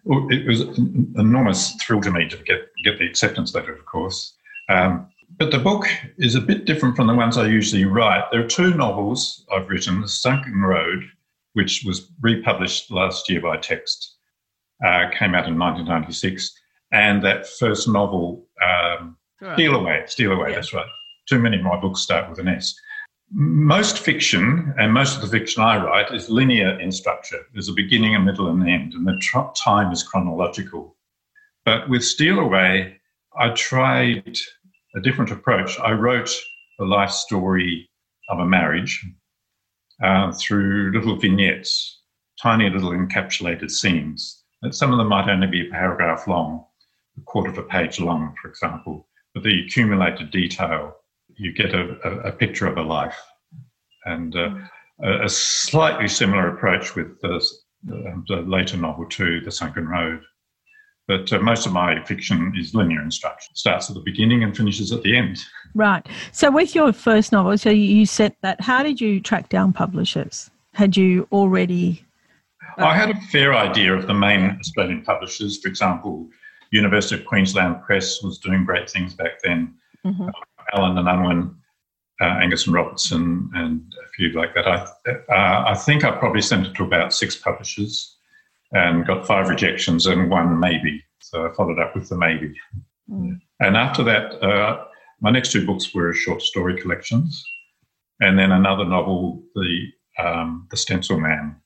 Well, 0.04 0.26
it 0.30 0.46
was 0.46 0.60
an 0.60 1.12
enormous 1.18 1.74
thrill 1.82 2.00
to 2.02 2.10
me 2.10 2.28
to 2.28 2.36
get 2.36 2.70
get 2.84 2.98
the 2.98 3.06
acceptance 3.06 3.54
letter, 3.54 3.74
of 3.74 3.84
course. 3.84 4.34
Um, 4.68 5.08
but 5.38 5.50
the 5.50 5.58
book 5.58 5.86
is 6.18 6.34
a 6.34 6.40
bit 6.40 6.64
different 6.64 6.96
from 6.96 7.06
the 7.06 7.14
ones 7.14 7.36
I 7.36 7.46
usually 7.46 7.84
write. 7.84 8.24
There 8.30 8.44
are 8.44 8.48
two 8.48 8.74
novels 8.74 9.44
I've 9.52 9.68
written 9.68 10.00
The 10.00 10.08
Sunken 10.08 10.60
Road, 10.62 11.04
which 11.54 11.82
was 11.84 12.10
republished 12.20 12.90
last 12.90 13.28
year 13.28 13.40
by 13.40 13.56
Text, 13.56 14.16
uh, 14.84 15.10
came 15.10 15.34
out 15.34 15.48
in 15.48 15.58
1996, 15.58 16.52
and 16.92 17.22
that 17.24 17.48
first 17.48 17.88
novel, 17.88 18.46
um, 18.62 19.16
right. 19.40 19.54
Steal 19.54 19.74
Away. 19.74 20.04
Steal 20.06 20.32
Away, 20.32 20.50
yeah. 20.50 20.56
that's 20.56 20.72
right. 20.72 20.86
Too 21.28 21.38
many 21.38 21.58
of 21.58 21.64
my 21.64 21.80
books 21.80 22.00
start 22.00 22.28
with 22.28 22.38
an 22.38 22.48
S. 22.48 22.74
Most 23.32 23.98
fiction, 23.98 24.74
and 24.78 24.92
most 24.92 25.16
of 25.16 25.22
the 25.22 25.38
fiction 25.38 25.62
I 25.62 25.82
write, 25.82 26.14
is 26.14 26.28
linear 26.28 26.78
in 26.78 26.92
structure. 26.92 27.40
There's 27.52 27.68
a 27.68 27.72
beginning, 27.72 28.14
a 28.14 28.20
middle, 28.20 28.48
and 28.48 28.62
an 28.62 28.68
end, 28.68 28.92
and 28.92 29.06
the 29.06 29.18
tr- 29.20 29.52
time 29.56 29.90
is 29.90 30.02
chronological. 30.02 30.96
But 31.64 31.88
with 31.88 32.04
Steal 32.04 32.38
Away, 32.38 33.00
I 33.36 33.48
tried 33.50 34.38
a 34.94 35.00
different 35.00 35.30
approach. 35.30 35.78
I 35.80 35.92
wrote 35.92 36.30
the 36.78 36.84
life 36.84 37.10
story 37.10 37.88
of 38.28 38.38
a 38.38 38.46
marriage 38.46 39.04
uh, 40.02 40.32
through 40.32 40.92
little 40.92 41.16
vignettes, 41.16 42.02
tiny 42.40 42.70
little 42.70 42.90
encapsulated 42.90 43.70
scenes. 43.70 44.42
Some 44.70 44.92
of 44.92 44.98
them 44.98 45.08
might 45.08 45.28
only 45.28 45.46
be 45.46 45.66
a 45.66 45.70
paragraph 45.70 46.26
long, 46.26 46.64
a 47.18 47.20
quarter 47.22 47.50
of 47.50 47.58
a 47.58 47.62
page 47.62 48.00
long, 48.00 48.34
for 48.40 48.48
example. 48.48 49.08
But 49.34 49.42
the 49.42 49.64
accumulated 49.64 50.30
detail, 50.30 50.96
you 51.36 51.52
get 51.52 51.74
a, 51.74 51.98
a, 52.04 52.28
a 52.28 52.32
picture 52.32 52.66
of 52.66 52.78
a 52.78 52.82
life. 52.82 53.20
And 54.04 54.34
uh, 54.34 54.54
a, 55.02 55.24
a, 55.24 55.28
slightly 55.28 56.08
similar 56.08 56.48
approach 56.54 56.94
with 56.94 57.20
the, 57.20 57.44
the 57.82 58.44
later 58.46 58.76
novel 58.76 59.06
too, 59.06 59.40
The 59.40 59.50
Sunken 59.50 59.88
Road. 59.88 60.22
But 61.06 61.32
uh, 61.32 61.38
most 61.40 61.66
of 61.66 61.72
my 61.72 62.02
fiction 62.04 62.52
is 62.56 62.74
linear 62.74 63.02
in 63.02 63.10
structure. 63.10 63.50
Starts 63.54 63.90
at 63.90 63.94
the 63.94 64.00
beginning 64.00 64.42
and 64.42 64.56
finishes 64.56 64.90
at 64.90 65.02
the 65.02 65.16
end. 65.16 65.38
Right. 65.74 66.06
So 66.32 66.50
with 66.50 66.74
your 66.74 66.92
first 66.92 67.32
novel, 67.32 67.58
so 67.58 67.70
you 67.70 68.06
set 68.06 68.36
that. 68.42 68.60
How 68.60 68.82
did 68.82 69.00
you 69.00 69.20
track 69.20 69.48
down 69.48 69.72
publishers? 69.72 70.50
Had 70.72 70.96
you 70.96 71.28
already? 71.30 72.04
Uh, 72.78 72.86
I 72.86 72.96
had 72.96 73.10
a 73.10 73.20
fair 73.30 73.54
idea 73.54 73.94
of 73.94 74.06
the 74.06 74.14
main 74.14 74.56
Australian 74.60 75.02
publishers. 75.02 75.60
For 75.60 75.68
example, 75.68 76.28
University 76.70 77.20
of 77.20 77.26
Queensland 77.26 77.82
Press 77.82 78.22
was 78.22 78.38
doing 78.38 78.64
great 78.64 78.88
things 78.88 79.14
back 79.14 79.42
then. 79.42 79.74
Mm-hmm. 80.06 80.28
Uh, 80.28 80.32
Allen 80.74 80.96
and 80.96 81.08
Unwin, 81.08 81.54
uh, 82.20 82.24
Angus 82.24 82.66
and 82.66 82.74
Robertson, 82.74 83.50
and 83.54 83.80
a 84.04 84.08
few 84.10 84.30
like 84.30 84.54
that. 84.54 84.66
I, 84.66 84.86
uh, 85.32 85.64
I 85.68 85.74
think 85.74 86.04
I 86.04 86.10
probably 86.12 86.42
sent 86.42 86.66
it 86.66 86.74
to 86.74 86.84
about 86.84 87.12
six 87.12 87.36
publishers 87.36 88.13
and 88.74 89.06
got 89.06 89.26
five 89.26 89.48
rejections 89.48 90.06
and 90.06 90.30
one 90.30 90.58
maybe. 90.58 91.02
So 91.20 91.46
I 91.46 91.54
followed 91.54 91.78
up 91.78 91.94
with 91.94 92.08
the 92.08 92.18
maybe. 92.18 92.52
Mm. 93.10 93.40
And 93.60 93.76
after 93.76 94.02
that, 94.04 94.42
uh, 94.42 94.84
my 95.20 95.30
next 95.30 95.52
two 95.52 95.64
books 95.64 95.94
were 95.94 96.12
short 96.12 96.42
story 96.42 96.80
collections, 96.80 97.42
and 98.20 98.38
then 98.38 98.52
another 98.52 98.84
novel, 98.84 99.42
the 99.54 99.86
um, 100.18 100.66
the 100.70 100.76
Stencil 100.76 101.18
Man. 101.18 101.56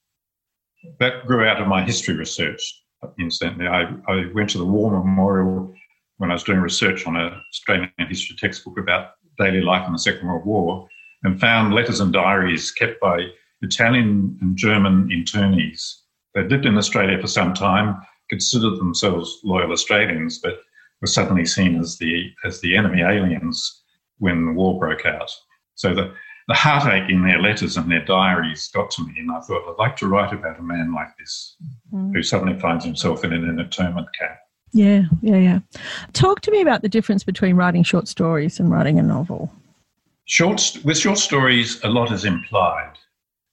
That 1.00 1.26
grew 1.26 1.44
out 1.44 1.60
of 1.60 1.66
my 1.66 1.82
history 1.84 2.14
research. 2.14 2.62
Incidentally, 3.18 3.66
I, 3.66 3.82
I 4.08 4.26
went 4.34 4.50
to 4.50 4.58
the 4.58 4.64
War 4.64 4.90
Memorial 4.90 5.74
when 6.18 6.30
I 6.30 6.34
was 6.34 6.44
doing 6.44 6.60
research 6.60 7.06
on 7.06 7.16
a 7.16 7.40
Australian 7.50 7.90
history 8.08 8.36
textbook 8.36 8.78
about 8.78 9.10
daily 9.38 9.60
life 9.60 9.86
in 9.86 9.92
the 9.92 9.98
Second 9.98 10.28
World 10.28 10.44
War, 10.44 10.88
and 11.22 11.40
found 11.40 11.74
letters 11.74 12.00
and 12.00 12.12
diaries 12.12 12.70
kept 12.70 13.00
by 13.00 13.26
Italian 13.62 14.38
and 14.40 14.56
German 14.56 15.08
internees 15.08 16.02
They'd 16.34 16.50
lived 16.50 16.66
in 16.66 16.76
Australia 16.76 17.18
for 17.20 17.26
some 17.26 17.54
time, 17.54 17.96
considered 18.28 18.78
themselves 18.78 19.40
loyal 19.44 19.72
Australians, 19.72 20.38
but 20.38 20.58
were 21.00 21.06
suddenly 21.06 21.44
seen 21.44 21.78
as 21.78 21.98
the 21.98 22.30
as 22.44 22.60
the 22.60 22.76
enemy 22.76 23.02
aliens 23.02 23.82
when 24.18 24.46
the 24.46 24.52
war 24.52 24.78
broke 24.78 25.06
out. 25.06 25.30
So 25.74 25.94
the, 25.94 26.12
the 26.48 26.54
heartache 26.54 27.08
in 27.08 27.22
their 27.22 27.40
letters 27.40 27.76
and 27.76 27.90
their 27.90 28.04
diaries 28.04 28.68
got 28.74 28.90
to 28.92 29.06
me, 29.06 29.14
and 29.18 29.30
I 29.30 29.40
thought 29.40 29.68
I'd 29.68 29.78
like 29.78 29.96
to 29.98 30.08
write 30.08 30.32
about 30.32 30.58
a 30.58 30.62
man 30.62 30.92
like 30.92 31.16
this 31.18 31.56
mm. 31.92 32.12
who 32.12 32.22
suddenly 32.22 32.58
finds 32.58 32.84
himself 32.84 33.22
in 33.22 33.32
an 33.32 33.58
internment 33.58 34.08
camp. 34.18 34.38
Yeah, 34.72 35.04
yeah, 35.22 35.36
yeah. 35.36 35.58
Talk 36.12 36.40
to 36.42 36.50
me 36.50 36.60
about 36.60 36.82
the 36.82 36.88
difference 36.88 37.24
between 37.24 37.56
writing 37.56 37.82
short 37.82 38.08
stories 38.08 38.58
and 38.58 38.70
writing 38.70 38.98
a 38.98 39.02
novel. 39.02 39.52
Short 40.24 40.78
with 40.84 40.98
short 40.98 41.18
stories, 41.18 41.82
a 41.84 41.88
lot 41.88 42.12
is 42.12 42.24
implied. 42.24 42.92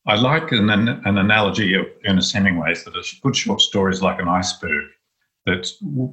I 0.08 0.16
like 0.16 0.52
an, 0.52 0.70
an 0.70 1.18
analogy 1.18 1.74
of 1.74 1.86
Ernest 2.08 2.34
Hemingway's 2.34 2.84
that 2.84 2.96
a 2.96 3.04
good 3.24 3.36
short 3.36 3.60
story 3.60 3.92
is 3.92 4.04
like 4.04 4.20
an 4.20 4.28
iceberg, 4.28 4.86
that 5.46 5.68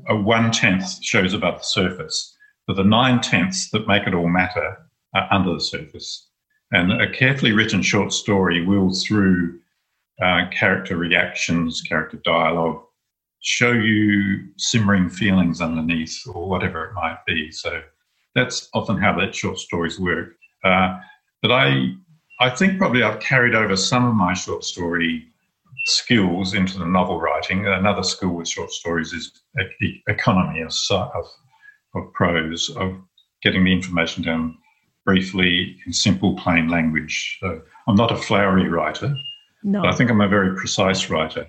a 0.09 0.17
one 0.17 0.51
tenth 0.51 1.03
shows 1.03 1.35
above 1.35 1.59
the 1.59 1.65
surface, 1.65 2.35
but 2.67 2.77
the 2.77 2.85
nine 2.85 3.21
tenths 3.21 3.71
that 3.71 3.87
make 3.87 4.07
it 4.07 4.15
all 4.15 4.29
matter 4.29 4.79
are 5.15 5.29
under 5.31 5.53
the 5.53 5.61
surface. 5.61 6.29
And 6.71 6.91
a 7.03 7.11
carefully 7.11 7.53
written 7.53 7.83
short 7.83 8.15
story 8.15 8.65
will, 8.65 8.95
through 8.95 9.59
uh, 10.23 10.47
character 10.51 10.97
reactions, 10.97 11.83
character 11.83 12.19
dialogue, 12.25 12.83
show 13.41 13.73
you 13.73 14.49
simmering 14.57 15.11
feelings 15.11 15.61
underneath 15.61 16.19
or 16.33 16.49
whatever 16.49 16.87
it 16.87 16.95
might 16.95 17.19
be. 17.27 17.51
So 17.51 17.83
that's 18.35 18.71
often 18.73 18.97
how 18.97 19.19
that 19.19 19.35
short 19.35 19.59
stories 19.59 20.01
work. 20.01 20.35
Uh, 20.65 20.99
but 21.43 21.51
I 21.51 21.95
I 22.43 22.51
think 22.51 22.77
probably 22.77 23.05
I've 23.05 23.21
carried 23.21 23.55
over 23.55 23.77
some 23.77 24.05
of 24.05 24.15
my 24.15 24.35
short 24.35 24.65
story 24.65 25.25
skills 25.87 26.55
into 26.55 26.77
the 26.77 26.85
novel 26.85 27.21
writing. 27.21 27.69
Another 27.69 28.03
skill 28.03 28.31
with 28.31 28.49
short 28.49 28.73
stories 28.73 29.13
is 29.13 29.31
economy 30.09 30.61
of, 30.61 30.75
of, 30.91 31.25
of 31.95 32.13
prose, 32.13 32.69
of 32.77 32.97
getting 33.45 33.63
the 33.63 33.73
information 33.73 34.25
down 34.25 34.59
briefly 35.05 35.77
in 35.87 35.93
simple, 35.93 36.35
plain 36.35 36.67
language. 36.67 37.39
So 37.41 37.63
I'm 37.87 37.95
not 37.95 38.11
a 38.11 38.17
flowery 38.17 38.69
writer, 38.69 39.17
no. 39.63 39.83
but 39.83 39.91
I 39.91 39.97
think 39.97 40.11
I'm 40.11 40.21
a 40.21 40.29
very 40.29 40.57
precise 40.57 41.09
writer. 41.09 41.47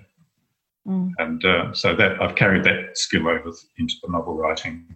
Mm. 0.86 1.10
And 1.18 1.44
uh, 1.44 1.72
so 1.72 1.96
that 1.96 2.22
I've 2.22 2.36
carried 2.36 2.62
that 2.64 2.96
skill 2.96 3.26
over 3.26 3.50
into 3.78 3.94
the 4.00 4.12
novel 4.12 4.36
writing. 4.36 4.86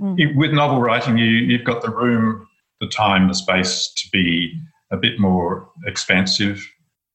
Mm. 0.00 0.36
With 0.36 0.52
novel 0.52 0.80
writing, 0.80 1.18
you, 1.18 1.26
you've 1.26 1.64
got 1.64 1.82
the 1.82 1.90
room, 1.90 2.46
the 2.80 2.86
time, 2.86 3.26
the 3.26 3.34
space 3.34 3.92
to 3.96 4.08
be 4.12 4.60
a 4.92 4.96
bit 4.96 5.18
more 5.18 5.70
expansive, 5.86 6.64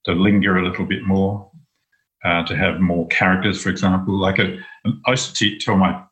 to 0.06 0.14
linger 0.14 0.58
a 0.58 0.68
little 0.68 0.86
bit 0.86 1.04
more, 1.04 1.50
uh, 2.26 2.44
to 2.46 2.56
have 2.56 2.80
more 2.80 3.08
characters, 3.08 3.62
for 3.62 3.70
example. 3.70 4.18
Like 4.18 4.40
a, 4.40 4.58
I 5.06 5.12
used 5.12 5.36
to 5.36 5.60
tell 5.60 5.78
my 5.78 6.04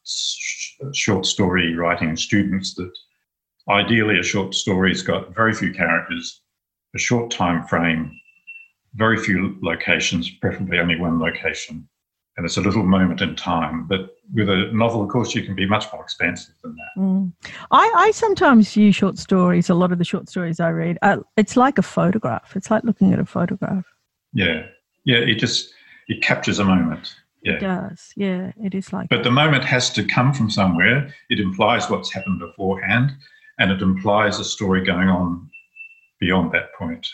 short 0.93 1.25
story 1.25 1.75
writing 1.75 2.15
students 2.15 2.75
that 2.75 2.91
ideally 3.69 4.19
a 4.19 4.23
short 4.23 4.53
story's 4.53 5.01
got 5.01 5.33
very 5.33 5.53
few 5.53 5.73
characters, 5.73 6.41
a 6.95 6.99
short 6.99 7.31
time 7.31 7.65
frame, 7.67 8.11
very 8.93 9.17
few 9.17 9.57
locations, 9.61 10.29
preferably 10.29 10.79
only 10.79 10.99
one 10.99 11.19
location, 11.19 11.89
and 12.37 12.45
it's 12.45 12.57
a 12.57 12.61
little 12.61 12.83
moment 12.83 13.21
in 13.21 13.35
time. 13.35 13.87
But 13.87 14.17
with 14.33 14.49
a 14.49 14.69
novel, 14.73 15.03
of 15.03 15.09
course, 15.09 15.33
you 15.33 15.43
can 15.43 15.55
be 15.55 15.65
much 15.65 15.85
more 15.93 16.03
expansive 16.03 16.55
than 16.63 16.75
that. 16.75 17.01
Mm. 17.01 17.33
I, 17.71 17.93
I, 17.95 18.11
sometimes 18.11 18.75
use 18.75 18.95
short 18.95 19.17
stories. 19.17 19.69
A 19.69 19.73
lot 19.73 19.91
of 19.91 19.99
the 19.99 20.03
short 20.03 20.27
stories 20.27 20.59
I 20.59 20.69
read, 20.69 20.97
uh, 21.01 21.17
it's 21.37 21.55
like 21.55 21.77
a 21.77 21.81
photograph. 21.81 22.55
It's 22.55 22.69
like 22.69 22.83
looking 22.83 23.13
at 23.13 23.19
a 23.19 23.25
photograph. 23.25 23.85
Yeah, 24.33 24.65
yeah. 25.05 25.17
It 25.17 25.35
just 25.35 25.73
it 26.07 26.21
captures 26.21 26.59
a 26.59 26.65
moment. 26.65 27.15
Yeah. 27.43 27.53
It 27.53 27.59
does. 27.59 28.11
Yeah, 28.15 28.51
it 28.61 28.73
is 28.73 28.91
like. 28.91 29.09
But 29.09 29.17
that. 29.17 29.23
the 29.23 29.31
moment 29.31 29.63
has 29.63 29.89
to 29.91 30.03
come 30.03 30.33
from 30.33 30.49
somewhere. 30.49 31.13
It 31.29 31.39
implies 31.39 31.89
what's 31.89 32.11
happened 32.11 32.39
beforehand, 32.39 33.11
and 33.59 33.71
it 33.71 33.81
implies 33.81 34.39
a 34.39 34.43
story 34.43 34.83
going 34.83 35.07
on 35.07 35.49
beyond 36.19 36.51
that 36.53 36.73
point. 36.77 37.07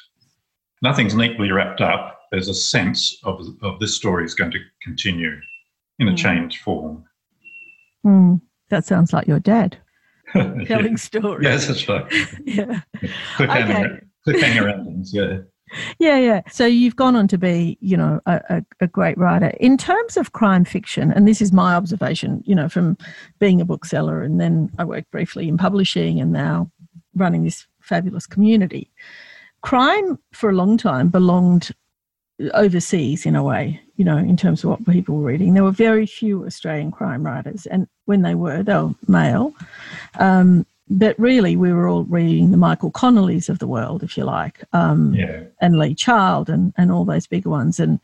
Nothing's 0.82 1.14
neatly 1.14 1.52
wrapped 1.52 1.82
up 1.82 2.21
there's 2.32 2.48
a 2.48 2.54
sense 2.54 3.18
of, 3.24 3.46
of 3.62 3.80
this 3.80 3.96
story 3.96 4.26
is 4.26 4.34
going 4.34 4.52
to 4.52 4.60
continue 4.82 5.32
in 6.00 6.08
a 6.08 6.12
mm. 6.12 6.18
changed 6.18 6.62
form. 6.62 7.04
Mm. 8.06 8.42
That 8.70 8.86
sounds 8.86 9.14
like 9.14 9.28
your 9.28 9.40
dad 9.40 9.78
telling 10.34 10.98
stories. 10.98 11.44
Yes, 11.44 11.68
that's 11.68 11.88
right. 11.88 12.06
yeah. 12.46 12.82
Cliffhanger, 13.36 13.86
okay. 13.86 14.06
cliffhanger 14.28 14.72
endings, 14.72 15.14
yeah. 15.14 15.40
Yeah, 16.00 16.18
yeah. 16.18 16.42
So 16.50 16.66
you've 16.66 16.96
gone 16.98 17.16
on 17.16 17.28
to 17.30 17.38
be, 17.38 17.78
you 17.80 17.96
know, 17.96 18.20
a, 18.26 18.64
a, 18.82 18.88
great 18.88 19.18
writer. 19.18 19.54
In 19.60 19.78
terms 19.78 20.18
of 20.18 20.34
crime 20.34 20.66
fiction, 20.66 21.14
and 21.14 21.26
this 21.26 21.42
is 21.42 21.54
my 21.54 21.76
observation, 21.76 22.44
you 22.46 22.54
know, 22.54 22.68
from 22.68 22.98
being 23.40 23.62
a 23.62 23.66
bookseller 23.66 24.22
and 24.22 24.40
then 24.40 24.70
I 24.78 24.84
worked 24.84 25.12
briefly 25.12 25.48
in 25.48 25.58
publishing 25.58 26.20
and 26.20 26.34
now 26.34 26.70
running 27.16 27.44
this 27.44 27.68
fabulous 27.80 28.28
community. 28.28 28.92
Crime 29.62 30.18
for 30.34 30.50
a 30.50 30.56
long 30.56 30.78
time 30.78 31.10
belonged 31.10 31.72
overseas 32.54 33.26
in 33.26 33.36
a 33.36 33.44
way, 33.44 33.82
you 33.98 34.06
know, 34.06 34.18
in 34.18 34.38
terms 34.38 34.64
of 34.64 34.70
what 34.70 34.86
people 34.86 35.18
were 35.18 35.28
reading. 35.28 35.54
There 35.54 35.64
were 35.64 35.72
very 35.72 36.06
few 36.06 36.46
Australian 36.46 36.92
crime 36.92 37.26
writers, 37.26 37.66
and 37.66 37.88
when 38.06 38.22
they 38.22 38.36
were, 38.36 38.64
they 38.64 38.74
were 38.74 38.94
male. 39.08 39.54
Um, 40.20 40.66
but 40.90 41.18
really, 41.18 41.56
we 41.56 41.72
were 41.72 41.88
all 41.88 42.04
reading 42.04 42.52
the 42.52 42.58
Michael 42.58 42.92
Connellys 42.92 43.48
of 43.48 43.60
the 43.60 43.68
world, 43.68 44.04
if 44.04 44.18
you 44.18 44.26
like, 44.26 44.64
um, 44.74 45.14
yeah. 45.14 45.44
and 45.62 45.80
Lee 45.80 45.96
Child 45.96 46.50
and, 46.50 46.74
and 46.78 46.92
all 46.92 47.06
those 47.06 47.28
bigger 47.28 47.50
ones. 47.50 47.80
And 47.80 48.00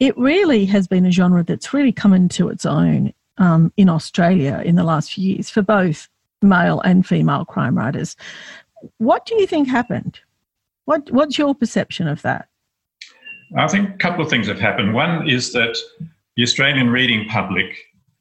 it 0.00 0.18
really 0.18 0.64
has 0.64 0.88
been 0.88 1.06
a 1.06 1.12
genre 1.12 1.44
that's 1.44 1.72
really 1.72 1.92
come 1.92 2.12
into 2.12 2.48
its 2.48 2.66
own 2.66 3.12
um, 3.38 3.72
in 3.76 3.88
Australia 3.88 4.62
in 4.64 4.74
the 4.74 4.82
last 4.82 5.12
few 5.12 5.34
years 5.34 5.48
for 5.48 5.62
both 5.62 6.08
male 6.42 6.80
and 6.80 7.06
female 7.06 7.44
crime 7.44 7.78
writers. 7.78 8.16
What 8.98 9.26
do 9.26 9.36
you 9.36 9.46
think 9.46 9.68
happened? 9.68 10.18
What, 10.86 11.10
what's 11.12 11.38
your 11.38 11.54
perception 11.54 12.08
of 12.08 12.22
that? 12.22 12.48
I 13.56 13.68
think 13.68 13.90
a 13.90 13.98
couple 13.98 14.24
of 14.24 14.30
things 14.30 14.48
have 14.48 14.58
happened. 14.58 14.94
One 14.94 15.28
is 15.28 15.52
that 15.52 15.76
the 16.36 16.42
Australian 16.42 16.90
reading 16.90 17.28
public, 17.28 17.66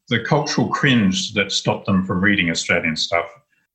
the 0.09 0.19
cultural 0.19 0.67
cringe 0.67 1.33
that 1.33 1.51
stopped 1.51 1.87
them 1.87 2.05
from 2.05 2.21
reading 2.21 2.51
Australian 2.51 2.95
stuff 2.95 3.25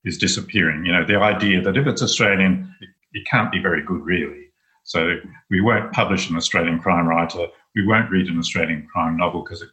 is 0.05 0.17
disappearing. 0.17 0.85
You 0.85 0.93
know, 0.93 1.05
the 1.05 1.17
idea 1.17 1.61
that 1.61 1.75
if 1.75 1.85
it's 1.85 2.01
Australian, 2.01 2.73
it, 2.79 2.89
it 3.11 3.27
can't 3.27 3.51
be 3.51 3.61
very 3.61 3.83
good, 3.83 4.01
really. 4.05 4.45
So 4.83 5.17
we 5.49 5.59
won't 5.59 5.91
publish 5.91 6.29
an 6.29 6.37
Australian 6.37 6.79
crime 6.79 7.07
writer. 7.07 7.47
We 7.75 7.85
won't 7.85 8.09
read 8.09 8.27
an 8.27 8.39
Australian 8.39 8.87
crime 8.91 9.17
novel 9.17 9.43
because 9.43 9.61
it 9.61 9.69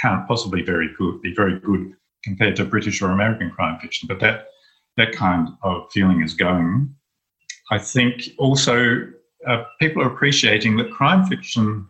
can't 0.00 0.26
possibly 0.26 0.62
very 0.62 0.88
good, 0.96 1.20
be 1.20 1.34
very 1.34 1.60
good 1.60 1.92
compared 2.24 2.56
to 2.56 2.64
British 2.64 3.02
or 3.02 3.10
American 3.10 3.50
crime 3.50 3.78
fiction. 3.80 4.08
But 4.08 4.20
that 4.20 4.46
that 4.96 5.12
kind 5.12 5.48
of 5.62 5.90
feeling 5.92 6.22
is 6.22 6.34
going. 6.34 6.94
I 7.70 7.78
think 7.78 8.30
also 8.38 9.06
uh, 9.46 9.64
people 9.80 10.02
are 10.02 10.12
appreciating 10.12 10.76
that 10.76 10.90
crime 10.92 11.26
fiction 11.26 11.86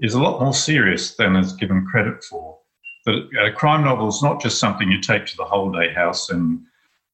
is 0.00 0.14
a 0.14 0.22
lot 0.22 0.40
more 0.40 0.54
serious 0.54 1.14
than 1.16 1.36
is 1.36 1.52
given 1.52 1.86
credit 1.86 2.22
for. 2.24 2.58
That 3.06 3.28
a 3.46 3.52
crime 3.52 3.84
novel 3.84 4.08
is 4.08 4.22
not 4.22 4.40
just 4.40 4.58
something 4.58 4.90
you 4.90 5.00
take 5.00 5.26
to 5.26 5.36
the 5.36 5.44
holiday 5.44 5.92
house 5.92 6.30
and 6.30 6.60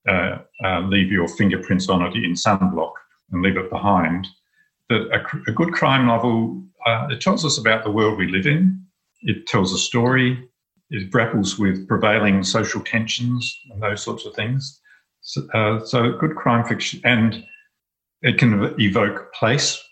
uh, 0.08 0.38
uh, 0.64 0.80
leave 0.80 1.10
your 1.10 1.28
fingerprints 1.28 1.88
on 1.88 2.02
it 2.02 2.14
in 2.14 2.34
sunblock 2.34 2.92
and 3.32 3.42
leave 3.42 3.56
it 3.56 3.70
behind. 3.70 4.26
That 4.88 5.08
a, 5.12 5.50
a 5.50 5.52
good 5.52 5.72
crime 5.72 6.06
novel 6.06 6.62
uh, 6.86 7.08
it 7.10 7.20
tells 7.20 7.44
us 7.44 7.58
about 7.58 7.84
the 7.84 7.90
world 7.90 8.18
we 8.18 8.28
live 8.28 8.46
in. 8.46 8.82
It 9.22 9.46
tells 9.46 9.72
a 9.72 9.78
story. 9.78 10.48
it 10.90 11.10
grapples 11.10 11.58
with 11.58 11.86
prevailing 11.86 12.42
social 12.42 12.80
tensions 12.80 13.60
and 13.70 13.82
those 13.82 14.02
sorts 14.02 14.24
of 14.26 14.34
things. 14.34 14.80
So, 15.20 15.46
uh, 15.54 15.84
so 15.84 16.12
good 16.12 16.34
crime 16.34 16.64
fiction, 16.64 17.00
and 17.04 17.44
it 18.22 18.38
can 18.38 18.74
evoke 18.78 19.32
place. 19.32 19.82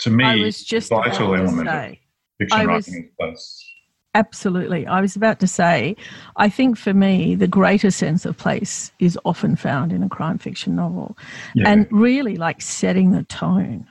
To 0.00 0.10
me, 0.10 0.24
I 0.24 0.36
was 0.36 0.64
just 0.64 0.90
vital 0.90 1.34
element 1.34 1.68
say, 1.68 1.88
of 1.88 1.98
fiction 2.38 2.60
I 2.60 2.64
writing 2.64 3.04
is 3.04 3.10
place. 3.18 3.72
Absolutely. 4.14 4.86
I 4.86 5.02
was 5.02 5.14
about 5.14 5.40
to 5.40 5.46
say, 5.46 5.94
I 6.36 6.48
think 6.48 6.78
for 6.78 6.94
me, 6.94 7.34
the 7.34 7.46
greater 7.46 7.90
sense 7.90 8.24
of 8.24 8.38
place 8.38 8.90
is 8.98 9.18
often 9.26 9.56
found 9.56 9.92
in 9.92 10.02
a 10.02 10.08
crime 10.08 10.38
fiction 10.38 10.74
novel. 10.74 11.18
Yeah. 11.54 11.68
And 11.68 11.86
really, 11.90 12.36
like 12.36 12.62
setting 12.62 13.10
the 13.10 13.24
tone 13.24 13.86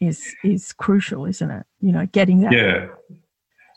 is 0.00 0.34
is 0.42 0.72
crucial, 0.72 1.26
isn't 1.26 1.50
it? 1.50 1.64
You 1.80 1.92
know, 1.92 2.06
getting 2.06 2.40
that. 2.40 2.52
Yeah. 2.52 2.88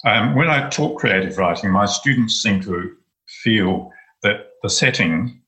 Um, 0.06 0.34
when 0.34 0.50
I 0.50 0.70
talk 0.70 1.00
creative 1.00 1.38
writing, 1.38 1.70
my 1.70 1.86
students 1.86 2.42
seem 2.42 2.62
to 2.62 2.96
feel 3.44 3.92
that 4.24 4.54
the 4.64 4.70
setting 4.70 5.39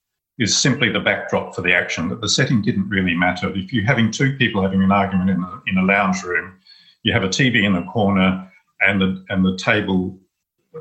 is 0.41 0.57
simply 0.57 0.89
the 0.89 0.99
backdrop 0.99 1.53
for 1.53 1.61
the 1.61 1.73
action, 1.73 2.09
that 2.09 2.19
the 2.19 2.27
setting 2.27 2.61
didn't 2.61 2.89
really 2.89 3.13
matter. 3.13 3.55
If 3.55 3.71
you're 3.71 3.85
having 3.85 4.09
two 4.09 4.35
people 4.37 4.61
having 4.61 4.81
an 4.81 4.91
argument 4.91 5.29
in 5.29 5.43
a, 5.43 5.61
in 5.67 5.77
a 5.77 5.83
lounge 5.83 6.23
room, 6.23 6.57
you 7.03 7.13
have 7.13 7.23
a 7.23 7.29
TV 7.29 7.63
in 7.63 7.73
the 7.73 7.83
corner 7.83 8.51
and 8.81 8.99
the, 8.99 9.23
and 9.29 9.45
the 9.45 9.55
table, 9.57 10.19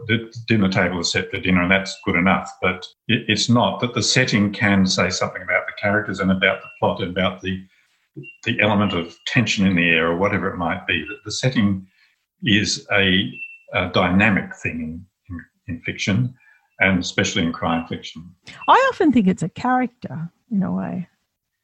the 0.06 0.32
dinner 0.48 0.70
table 0.70 1.00
is 1.00 1.12
set 1.12 1.30
for 1.30 1.38
dinner, 1.38 1.62
and 1.62 1.70
that's 1.70 1.94
good 2.06 2.16
enough. 2.16 2.50
But 2.62 2.86
it, 3.06 3.24
it's 3.28 3.50
not 3.50 3.80
that 3.80 3.92
the 3.92 4.02
setting 4.02 4.50
can 4.50 4.86
say 4.86 5.10
something 5.10 5.42
about 5.42 5.66
the 5.66 5.74
characters 5.78 6.20
and 6.20 6.30
about 6.30 6.62
the 6.62 6.68
plot 6.78 7.02
and 7.02 7.10
about 7.10 7.42
the 7.42 7.62
the 8.44 8.60
element 8.60 8.92
of 8.92 9.16
tension 9.26 9.66
in 9.66 9.76
the 9.76 9.88
air 9.88 10.08
or 10.08 10.16
whatever 10.16 10.48
it 10.48 10.56
might 10.56 10.86
be. 10.86 11.04
That 11.08 11.20
the 11.24 11.30
setting 11.30 11.86
is 12.42 12.86
a, 12.92 13.30
a 13.72 13.88
dynamic 13.90 14.54
thing 14.56 14.80
in, 14.80 15.06
in, 15.28 15.44
in 15.68 15.82
fiction, 15.82 16.34
and 16.80 16.98
especially 16.98 17.44
in 17.44 17.52
crime 17.52 17.86
fiction. 17.86 18.34
I 18.68 18.88
often 18.92 19.12
think 19.12 19.28
it's 19.28 19.42
a 19.42 19.48
character 19.48 20.30
in 20.50 20.62
a 20.62 20.72
way. 20.72 21.08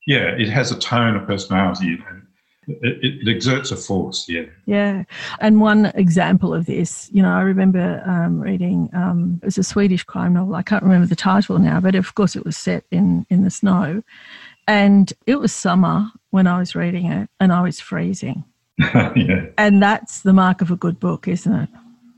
Yeah, 0.06 0.28
it 0.38 0.48
has 0.48 0.70
a 0.70 0.78
tone, 0.78 1.16
a 1.16 1.20
personality, 1.26 1.98
and 2.08 2.22
it, 2.68 2.98
it, 3.02 3.28
exerts 3.28 3.70
a 3.72 3.76
force. 3.76 4.28
Yeah, 4.28 4.44
Yeah. 4.66 5.04
And 5.40 5.60
one 5.60 5.86
example 5.94 6.54
of 6.54 6.66
this, 6.66 7.08
you 7.12 7.22
know, 7.22 7.30
I 7.30 7.40
remember 7.40 8.02
um, 8.06 8.38
reading, 8.40 8.88
um, 8.92 9.40
it 9.42 9.46
was 9.46 9.58
a 9.58 9.62
Swedish 9.64 10.04
crime 10.04 10.34
novel. 10.34 10.54
I 10.54 10.62
can't 10.62 10.82
remember 10.82 11.06
the 11.06 11.16
title 11.16 11.58
now, 11.58 11.80
but 11.80 11.94
of 11.94 12.14
course 12.14 12.36
it 12.36 12.44
was 12.44 12.56
set 12.56 12.84
in, 12.90 13.26
in 13.30 13.42
the 13.42 13.50
snow. 13.50 14.02
And 14.68 15.12
it 15.26 15.36
was 15.36 15.52
summer 15.52 16.08
when 16.30 16.46
I 16.46 16.58
was 16.58 16.74
reading 16.74 17.06
it 17.06 17.28
and 17.40 17.52
I 17.52 17.62
was 17.62 17.78
freezing. 17.80 18.44
yeah, 18.78 19.46
And 19.58 19.82
that's 19.82 20.22
the 20.22 20.32
mark 20.32 20.60
of 20.60 20.70
a 20.70 20.76
good 20.76 21.00
book, 21.00 21.26
isn't 21.28 21.52
it? 21.52 21.68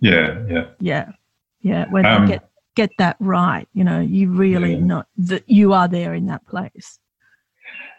yeah, 0.01 0.45
yeah. 0.49 0.65
Yeah. 0.81 1.13
Yeah. 1.61 1.87
When 1.91 2.07
Um, 2.07 2.23
you 2.23 2.29
get, 2.29 2.48
get 2.79 2.91
that 2.99 3.17
right, 3.19 3.67
you 3.79 3.85
know, 3.89 4.01
you 4.17 4.25
really 4.31 4.75
Yeah. 4.75 4.89
know 4.91 5.03
that 5.31 5.45
you 5.59 5.67
are 5.79 5.89
there 5.99 6.13
in 6.15 6.27
that 6.27 6.43
place. 6.47 6.89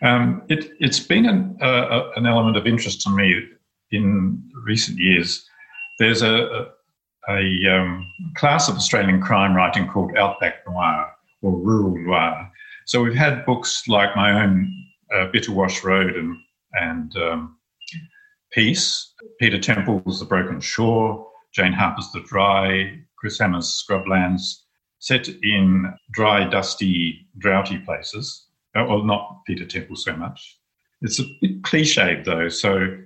Um, 0.01 0.23
it, 0.53 0.61
it's 0.79 1.01
been 1.13 1.25
an, 1.33 1.57
uh, 1.61 2.11
an 2.15 2.25
element 2.25 2.55
of 2.55 2.65
interest 2.65 3.01
to 3.01 3.09
me 3.09 3.25
in 3.91 4.41
recent 4.71 4.97
years. 4.97 5.29
There's 5.99 6.21
a, 6.21 6.35
a, 6.59 6.61
a 7.39 7.41
um, 7.75 7.91
class 8.39 8.69
of 8.69 8.75
Australian 8.81 9.19
crime 9.21 9.53
writing 9.53 9.85
called 9.91 10.11
Outback 10.23 10.55
Noir 10.65 11.11
or 11.41 11.51
Rural 11.67 11.97
Noir. 11.97 12.49
So 12.85 13.03
we've 13.03 13.21
had 13.27 13.45
books 13.45 13.71
like 13.97 14.15
my 14.15 14.29
own 14.41 14.53
uh, 15.13 15.25
Bitterwash 15.33 15.83
Road 15.83 16.15
and, 16.15 16.31
and 16.73 17.09
um, 17.17 17.57
Peace, 18.53 19.13
Peter 19.41 19.59
Temple's 19.59 20.19
The 20.19 20.25
Broken 20.25 20.61
Shore, 20.61 21.27
Jane 21.53 21.73
Harper's 21.73 22.09
The 22.13 22.21
Dry, 22.31 22.97
Chris 23.19 23.37
Hammer's 23.39 23.69
Scrublands, 23.81 24.43
set 24.99 25.27
in 25.27 25.93
dry, 26.11 26.47
dusty, 26.47 27.27
droughty 27.37 27.79
places. 27.79 28.47
Uh, 28.75 28.85
Well, 28.87 29.03
not 29.03 29.41
Peter 29.47 29.65
Temple 29.65 29.95
so 29.95 30.15
much. 30.15 30.59
It's 31.01 31.19
a 31.19 31.23
bit 31.41 31.61
cliched 31.63 32.25
though. 32.25 32.49
So 32.49 32.97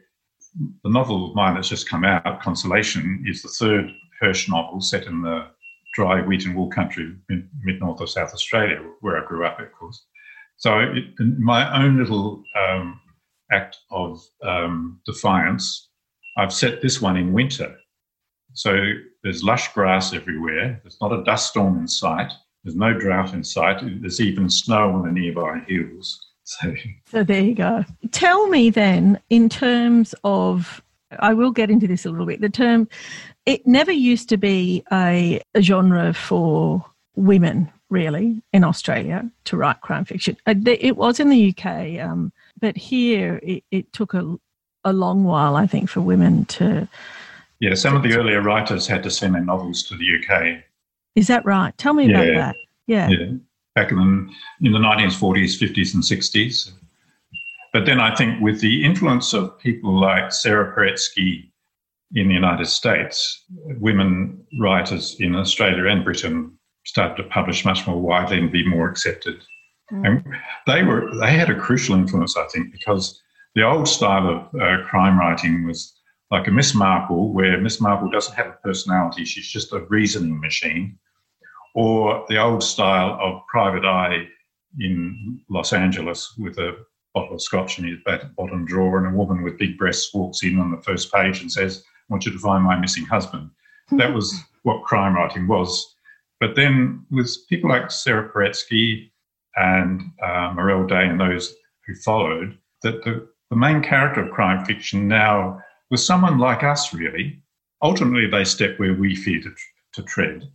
the 0.83 0.89
novel 0.89 1.29
of 1.29 1.35
mine 1.35 1.55
that's 1.55 1.69
just 1.69 1.89
come 1.89 2.03
out, 2.03 2.41
Consolation, 2.41 3.23
is 3.27 3.41
the 3.41 3.49
third 3.49 3.91
Hirsch 4.19 4.49
novel 4.49 4.81
set 4.81 5.05
in 5.05 5.21
the 5.21 5.47
dry 5.95 6.21
wheat 6.21 6.45
and 6.45 6.55
wool 6.55 6.69
country 6.69 7.15
mid 7.29 7.79
north 7.79 8.01
of 8.01 8.09
South 8.09 8.33
Australia, 8.33 8.81
where 9.01 9.21
I 9.21 9.27
grew 9.27 9.45
up, 9.45 9.59
of 9.59 9.71
course. 9.71 10.03
So 10.57 10.79
it, 10.79 11.05
my 11.39 11.83
own 11.83 11.97
little 11.97 12.43
um, 12.57 12.99
act 13.51 13.77
of 13.91 14.23
um, 14.43 14.99
defiance, 15.05 15.89
I've 16.37 16.53
set 16.53 16.81
this 16.81 17.01
one 17.01 17.17
in 17.17 17.33
winter. 17.33 17.75
So 18.53 18.93
there's 19.23 19.43
lush 19.43 19.73
grass 19.73 20.13
everywhere. 20.13 20.79
There's 20.83 20.97
not 21.01 21.13
a 21.13 21.23
dust 21.23 21.49
storm 21.49 21.79
in 21.79 21.87
sight. 21.87 22.31
There's 22.63 22.75
no 22.75 22.93
drought 22.93 23.33
in 23.33 23.43
sight. 23.43 23.79
There's 23.81 24.21
even 24.21 24.49
snow 24.49 24.91
on 24.91 25.05
the 25.05 25.11
nearby 25.11 25.59
hills. 25.67 26.19
So 26.43 26.73
So 27.09 27.23
there 27.23 27.41
you 27.41 27.55
go. 27.55 27.85
Tell 28.11 28.47
me 28.49 28.69
then, 28.69 29.19
in 29.29 29.47
terms 29.47 30.13
of, 30.25 30.81
I 31.19 31.33
will 31.33 31.51
get 31.51 31.69
into 31.69 31.87
this 31.87 32.05
a 32.05 32.11
little 32.11 32.25
bit. 32.25 32.41
The 32.41 32.49
term, 32.49 32.89
it 33.45 33.65
never 33.65 33.91
used 33.91 34.27
to 34.29 34.37
be 34.37 34.83
a, 34.91 35.41
a 35.55 35.61
genre 35.61 36.13
for 36.13 36.85
women, 37.15 37.71
really, 37.89 38.41
in 38.51 38.63
Australia 38.65 39.29
to 39.45 39.55
write 39.57 39.79
crime 39.81 40.03
fiction. 40.03 40.35
Uh, 40.45 40.55
It 40.65 40.97
was 40.97 41.19
in 41.19 41.29
the 41.29 41.55
UK, 41.55 42.01
um, 42.05 42.33
but 42.59 42.75
here 42.75 43.39
it, 43.41 43.63
it 43.71 43.93
took 43.93 44.13
a, 44.13 44.35
a 44.83 44.91
long 44.91 45.23
while, 45.23 45.55
I 45.55 45.65
think, 45.65 45.89
for 45.89 46.01
women 46.01 46.45
to. 46.45 46.89
Yeah, 47.63 47.75
some 47.75 47.95
of 47.95 48.03
the 48.03 48.13
earlier 48.17 48.41
writers 48.41 48.85
had 48.87 49.03
to 49.03 49.09
send 49.09 49.35
their 49.35 49.41
novels 49.41 49.83
to 49.83 49.95
the 49.95 50.03
UK. 50.17 50.65
Is 51.15 51.27
that 51.27 51.45
right? 51.45 51.71
Tell 51.77 51.93
me 51.93 52.11
about 52.11 52.25
that. 52.25 52.55
Yeah. 52.87 53.07
Yeah, 53.07 53.37
back 53.73 53.89
in 53.89 53.97
the, 53.97 54.67
in 54.67 54.73
the 54.73 54.79
1940s, 54.79 55.57
50s, 55.61 55.93
and 55.93 56.03
60s. 56.03 56.71
But 57.71 57.85
then 57.85 58.01
I 58.01 58.13
think 58.15 58.41
with 58.41 58.59
the 58.59 58.83
influence 58.83 59.31
of 59.31 59.57
people 59.59 59.97
like 59.97 60.33
Sara 60.33 60.75
Paretsky 60.75 61.51
in 62.13 62.27
the 62.27 62.33
United 62.33 62.67
States, 62.67 63.45
women 63.79 64.45
writers 64.59 65.15
in 65.21 65.33
Australia 65.33 65.85
and 65.85 66.03
Britain 66.03 66.59
started 66.83 67.15
to 67.15 67.29
publish 67.29 67.63
much 67.63 67.87
more 67.87 68.01
widely 68.01 68.39
and 68.39 68.51
be 68.51 68.67
more 68.67 68.89
accepted. 68.89 69.41
And 69.89 70.21
they 70.67 70.83
were 70.83 71.09
they 71.21 71.31
had 71.31 71.49
a 71.49 71.57
crucial 71.57 71.95
influence, 71.95 72.35
I 72.35 72.45
think, 72.47 72.73
because 72.73 73.21
the 73.55 73.63
old 73.63 73.87
style 73.87 74.27
of 74.27 74.61
uh, 74.61 74.83
crime 74.85 75.17
writing 75.17 75.65
was 75.65 75.93
like 76.33 76.47
a 76.47 76.51
Miss 76.51 76.73
Marple, 76.73 77.31
where 77.31 77.61
Miss 77.61 77.79
Marple 77.79 78.09
doesn't 78.09 78.35
have 78.35 78.47
a 78.47 78.57
personality; 78.63 79.23
she's 79.23 79.47
just 79.47 79.71
a 79.71 79.85
reasoning 79.89 80.39
machine 80.41 80.97
or 81.75 82.25
the 82.27 82.37
old 82.37 82.63
style 82.63 83.17
of 83.21 83.45
Private 83.47 83.85
Eye 83.85 84.27
in 84.79 85.39
Los 85.49 85.73
Angeles 85.73 86.33
with 86.37 86.57
a 86.57 86.75
bottle 87.13 87.35
of 87.35 87.41
scotch 87.41 87.79
in 87.79 87.85
his 87.85 87.99
bottom 88.35 88.65
drawer 88.65 88.97
and 88.97 89.13
a 89.13 89.17
woman 89.17 89.43
with 89.43 89.57
big 89.57 89.77
breasts 89.77 90.13
walks 90.13 90.43
in 90.43 90.59
on 90.59 90.71
the 90.71 90.81
first 90.81 91.11
page 91.13 91.41
and 91.41 91.51
says, 91.51 91.83
I 91.87 92.13
want 92.13 92.25
you 92.25 92.31
to 92.31 92.39
find 92.39 92.63
my 92.63 92.79
missing 92.79 93.05
husband. 93.05 93.49
That 93.91 94.13
was 94.13 94.33
what 94.63 94.85
crime 94.85 95.13
writing 95.13 95.45
was. 95.45 95.95
But 96.39 96.55
then 96.55 97.05
with 97.11 97.29
people 97.49 97.69
like 97.69 97.91
Sara 97.91 98.31
Paretsky 98.31 99.11
and 99.55 100.01
uh, 100.23 100.53
Marele 100.53 100.87
Day 100.87 101.05
and 101.05 101.19
those 101.19 101.53
who 101.85 101.93
followed, 101.95 102.57
that 102.81 103.03
the, 103.03 103.27
the 103.49 103.55
main 103.55 103.83
character 103.83 104.23
of 104.23 104.31
crime 104.31 104.65
fiction 104.65 105.07
now 105.07 105.61
was 105.93 106.05
someone 106.05 106.37
like 106.39 106.63
us, 106.63 106.93
really. 106.93 107.39
Ultimately, 107.81 108.27
they 108.27 108.43
step 108.43 108.77
where 108.79 108.93
we 108.93 109.15
fear 109.15 109.41
to, 109.41 109.51
to 109.93 110.03
tread 110.03 110.49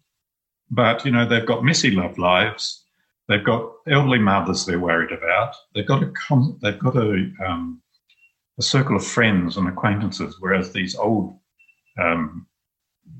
but 0.70 1.05
you 1.05 1.11
know 1.11 1.27
they've 1.27 1.46
got 1.46 1.64
messy 1.64 1.90
love 1.90 2.18
lives. 2.18 2.85
They've 3.29 3.44
got 3.44 3.70
elderly 3.87 4.18
mothers 4.18 4.64
they're 4.64 4.79
worried 4.79 5.12
about. 5.12 5.55
They've 5.74 5.87
got 5.87 6.03
a 6.03 6.11
con- 6.12 6.59
they've 6.62 6.79
got 6.79 6.96
a 6.96 7.31
um, 7.46 7.83
a 8.59 8.62
circle 8.62 8.96
of 8.96 9.07
friends 9.07 9.57
and 9.57 9.68
acquaintances. 9.68 10.37
Whereas 10.40 10.72
these 10.72 10.96
old 10.96 11.38
um, 11.98 12.46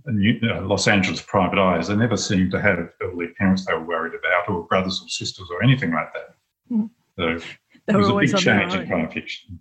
New, 0.07 0.39
uh, 0.43 0.63
Los 0.63 0.89
Angeles 0.89 1.23
private 1.23 1.59
eyes, 1.59 1.89
they 1.89 1.97
never 1.97 2.17
seem 2.17 2.51
to 2.51 2.61
have 2.61 2.91
elderly 3.03 3.29
parents 3.39 3.67
they 3.67 3.75
were 3.75 3.85
worried 3.85 4.15
about, 4.15 4.49
or 4.49 4.67
brothers 4.67 5.01
or 5.03 5.09
sisters, 5.09 5.49
or 5.51 5.63
anything 5.63 5.93
like 5.93 6.13
that. 6.15 6.37
Mm. 6.71 6.91
So 7.17 7.39
They 7.87 7.95
it 7.95 7.97
was 7.97 8.09
a 8.09 8.15
big 8.15 8.37
change 8.37 8.75
in 8.75 8.87
crime 8.87 9.11
fiction. 9.11 9.61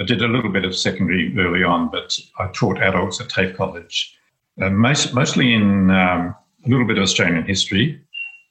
I 0.00 0.04
did 0.04 0.22
a 0.22 0.28
little 0.28 0.50
bit 0.50 0.64
of 0.64 0.76
secondary 0.76 1.32
early 1.38 1.62
on, 1.62 1.88
but 1.88 2.18
I 2.38 2.48
taught 2.48 2.82
adults 2.82 3.20
at 3.20 3.28
TAFE 3.28 3.56
College, 3.56 4.16
uh, 4.60 4.70
most, 4.70 5.14
mostly 5.14 5.54
in 5.54 5.90
um, 5.90 6.34
a 6.64 6.68
little 6.68 6.86
bit 6.86 6.98
of 6.98 7.04
Australian 7.04 7.44
history, 7.44 8.00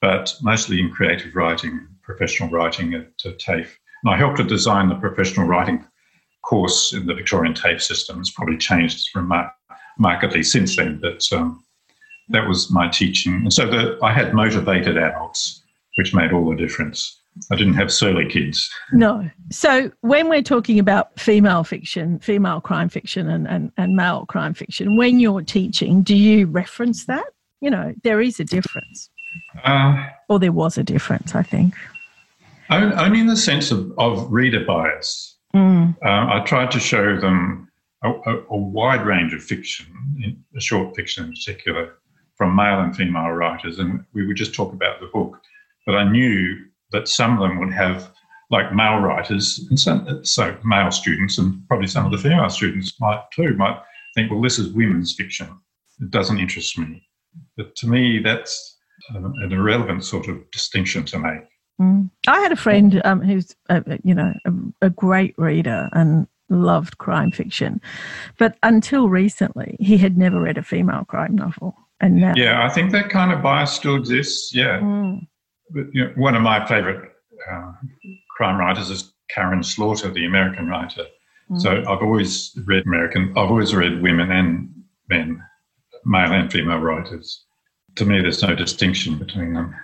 but 0.00 0.34
mostly 0.42 0.80
in 0.80 0.90
creative 0.90 1.34
writing, 1.34 1.86
professional 2.02 2.48
writing 2.48 2.94
at 2.94 3.10
uh, 3.26 3.32
TAFE. 3.38 3.76
And 4.04 4.14
I 4.14 4.16
helped 4.16 4.38
to 4.38 4.44
design 4.44 4.88
the 4.88 4.94
professional 4.94 5.46
writing 5.46 5.84
course 6.42 6.92
in 6.92 7.06
the 7.06 7.14
Victorian 7.14 7.54
TAFE 7.54 7.82
system. 7.82 8.20
It's 8.20 8.30
probably 8.30 8.56
changed 8.56 9.10
markedly 9.98 10.42
since 10.42 10.76
then, 10.76 10.98
but 11.00 11.26
um, 11.32 11.62
that 12.30 12.48
was 12.48 12.70
my 12.70 12.88
teaching. 12.88 13.34
And 13.34 13.52
so 13.52 13.66
the, 13.66 13.98
I 14.02 14.12
had 14.12 14.34
motivated 14.34 14.96
adults, 14.96 15.62
which 15.96 16.14
made 16.14 16.32
all 16.32 16.48
the 16.48 16.56
difference. 16.56 17.20
I 17.50 17.56
didn't 17.56 17.74
have 17.74 17.92
surly 17.92 18.26
kids. 18.28 18.70
No. 18.92 19.28
So 19.50 19.90
when 20.02 20.28
we're 20.28 20.42
talking 20.42 20.78
about 20.78 21.18
female 21.18 21.64
fiction, 21.64 22.18
female 22.20 22.60
crime 22.60 22.88
fiction, 22.88 23.28
and, 23.28 23.48
and, 23.48 23.72
and 23.76 23.96
male 23.96 24.24
crime 24.26 24.54
fiction, 24.54 24.96
when 24.96 25.18
you're 25.18 25.42
teaching, 25.42 26.02
do 26.02 26.16
you 26.16 26.46
reference 26.46 27.06
that? 27.06 27.26
You 27.60 27.70
know, 27.70 27.94
there 28.02 28.20
is 28.20 28.38
a 28.38 28.44
difference. 28.44 29.10
Uh, 29.64 30.06
or 30.28 30.38
there 30.38 30.52
was 30.52 30.78
a 30.78 30.84
difference, 30.84 31.34
I 31.34 31.42
think. 31.42 31.74
Only 32.70 33.20
in 33.20 33.26
the 33.26 33.36
sense 33.36 33.70
of, 33.70 33.92
of 33.98 34.30
reader 34.32 34.64
bias. 34.64 35.36
Mm. 35.54 35.96
Uh, 36.04 36.34
I 36.34 36.42
tried 36.46 36.70
to 36.72 36.80
show 36.80 37.18
them 37.20 37.70
a, 38.02 38.10
a, 38.10 38.38
a, 38.50 38.56
wide 38.56 39.06
range 39.06 39.32
of 39.32 39.42
fiction, 39.42 39.86
in 40.22 40.60
short 40.60 40.96
fiction 40.96 41.24
in 41.24 41.30
particular, 41.30 41.98
from 42.36 42.56
male 42.56 42.80
and 42.80 42.96
female 42.96 43.30
writers, 43.30 43.78
and 43.78 44.04
we 44.12 44.26
would 44.26 44.36
just 44.36 44.54
talk 44.54 44.72
about 44.72 45.00
the 45.00 45.06
book. 45.06 45.38
But 45.86 45.94
I 45.94 46.10
knew 46.10 46.56
that 46.92 47.08
some 47.08 47.34
of 47.34 47.40
them 47.40 47.58
would 47.58 47.72
have, 47.72 48.10
like 48.50 48.74
male 48.74 48.98
writers, 48.98 49.64
and 49.70 49.78
some, 49.78 50.24
so 50.24 50.56
male 50.64 50.90
students, 50.90 51.38
and 51.38 51.66
probably 51.68 51.86
some 51.86 52.04
of 52.06 52.12
the 52.12 52.18
female 52.18 52.50
students 52.50 52.98
might 53.00 53.22
too, 53.34 53.54
might 53.54 53.80
think, 54.14 54.30
well, 54.30 54.42
this 54.42 54.58
is 54.58 54.72
women's 54.72 55.14
fiction. 55.14 55.48
It 56.00 56.10
doesn't 56.10 56.38
interest 56.38 56.78
me. 56.78 57.06
But 57.56 57.74
to 57.76 57.86
me, 57.88 58.20
that's 58.20 58.78
an 59.10 59.52
irrelevant 59.52 60.04
sort 60.04 60.28
of 60.28 60.50
distinction 60.50 61.04
to 61.06 61.18
make. 61.18 61.42
Mm. 61.80 62.10
I 62.26 62.40
had 62.40 62.52
a 62.52 62.56
friend 62.56 63.02
um, 63.04 63.20
who's, 63.20 63.54
uh, 63.68 63.80
you 64.04 64.14
know, 64.14 64.32
a, 64.44 64.86
a, 64.86 64.90
great 64.90 65.34
reader 65.36 65.88
and 65.92 66.28
loved 66.48 66.98
crime 66.98 67.32
fiction, 67.32 67.80
but 68.38 68.56
until 68.62 69.08
recently, 69.08 69.76
he 69.80 69.96
had 69.96 70.16
never 70.16 70.40
read 70.40 70.56
a 70.56 70.62
female 70.62 71.04
crime 71.04 71.34
novel. 71.34 71.74
And 72.00 72.16
now, 72.16 72.34
yeah, 72.36 72.64
I 72.64 72.68
think 72.68 72.92
that 72.92 73.10
kind 73.10 73.32
of 73.32 73.42
bias 73.42 73.72
still 73.72 73.96
exists. 73.96 74.54
Yeah, 74.54 74.78
mm. 74.80 75.26
But, 75.70 75.84
you 75.92 76.04
know, 76.04 76.12
one 76.16 76.34
of 76.34 76.42
my 76.42 76.66
favourite 76.66 77.10
uh, 77.50 77.72
crime 78.36 78.58
writers 78.58 78.90
is 78.90 79.12
Karin 79.30 79.62
Slaughter, 79.62 80.10
the 80.10 80.26
American 80.26 80.68
writer. 80.68 81.06
Mm. 81.50 81.60
So 81.60 81.82
I've 81.88 82.02
always 82.02 82.56
read 82.64 82.84
American. 82.86 83.30
I've 83.36 83.50
always 83.50 83.74
read 83.74 84.02
women 84.02 84.30
and 84.30 84.70
men, 85.08 85.42
male 86.04 86.32
and 86.32 86.52
female 86.52 86.78
writers. 86.78 87.44
To 87.96 88.04
me, 88.04 88.20
there's 88.20 88.42
no 88.42 88.54
distinction 88.54 89.18
between 89.18 89.54
them 89.54 89.74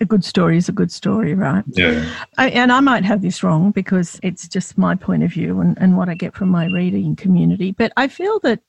a 0.00 0.04
good 0.04 0.24
story 0.24 0.56
is 0.56 0.68
a 0.68 0.72
good 0.72 0.92
story, 0.92 1.34
right? 1.34 1.64
Yeah. 1.68 2.04
I, 2.36 2.50
and 2.50 2.70
I 2.70 2.80
might 2.80 3.04
have 3.04 3.22
this 3.22 3.42
wrong 3.42 3.70
because 3.70 4.20
it's 4.22 4.46
just 4.46 4.76
my 4.76 4.94
point 4.94 5.22
of 5.22 5.32
view 5.32 5.60
and, 5.60 5.76
and 5.80 5.96
what 5.96 6.08
I 6.08 6.14
get 6.14 6.34
from 6.34 6.50
my 6.50 6.66
reading 6.66 7.16
community. 7.16 7.72
But 7.72 7.92
I 7.96 8.08
feel 8.08 8.38
that 8.40 8.60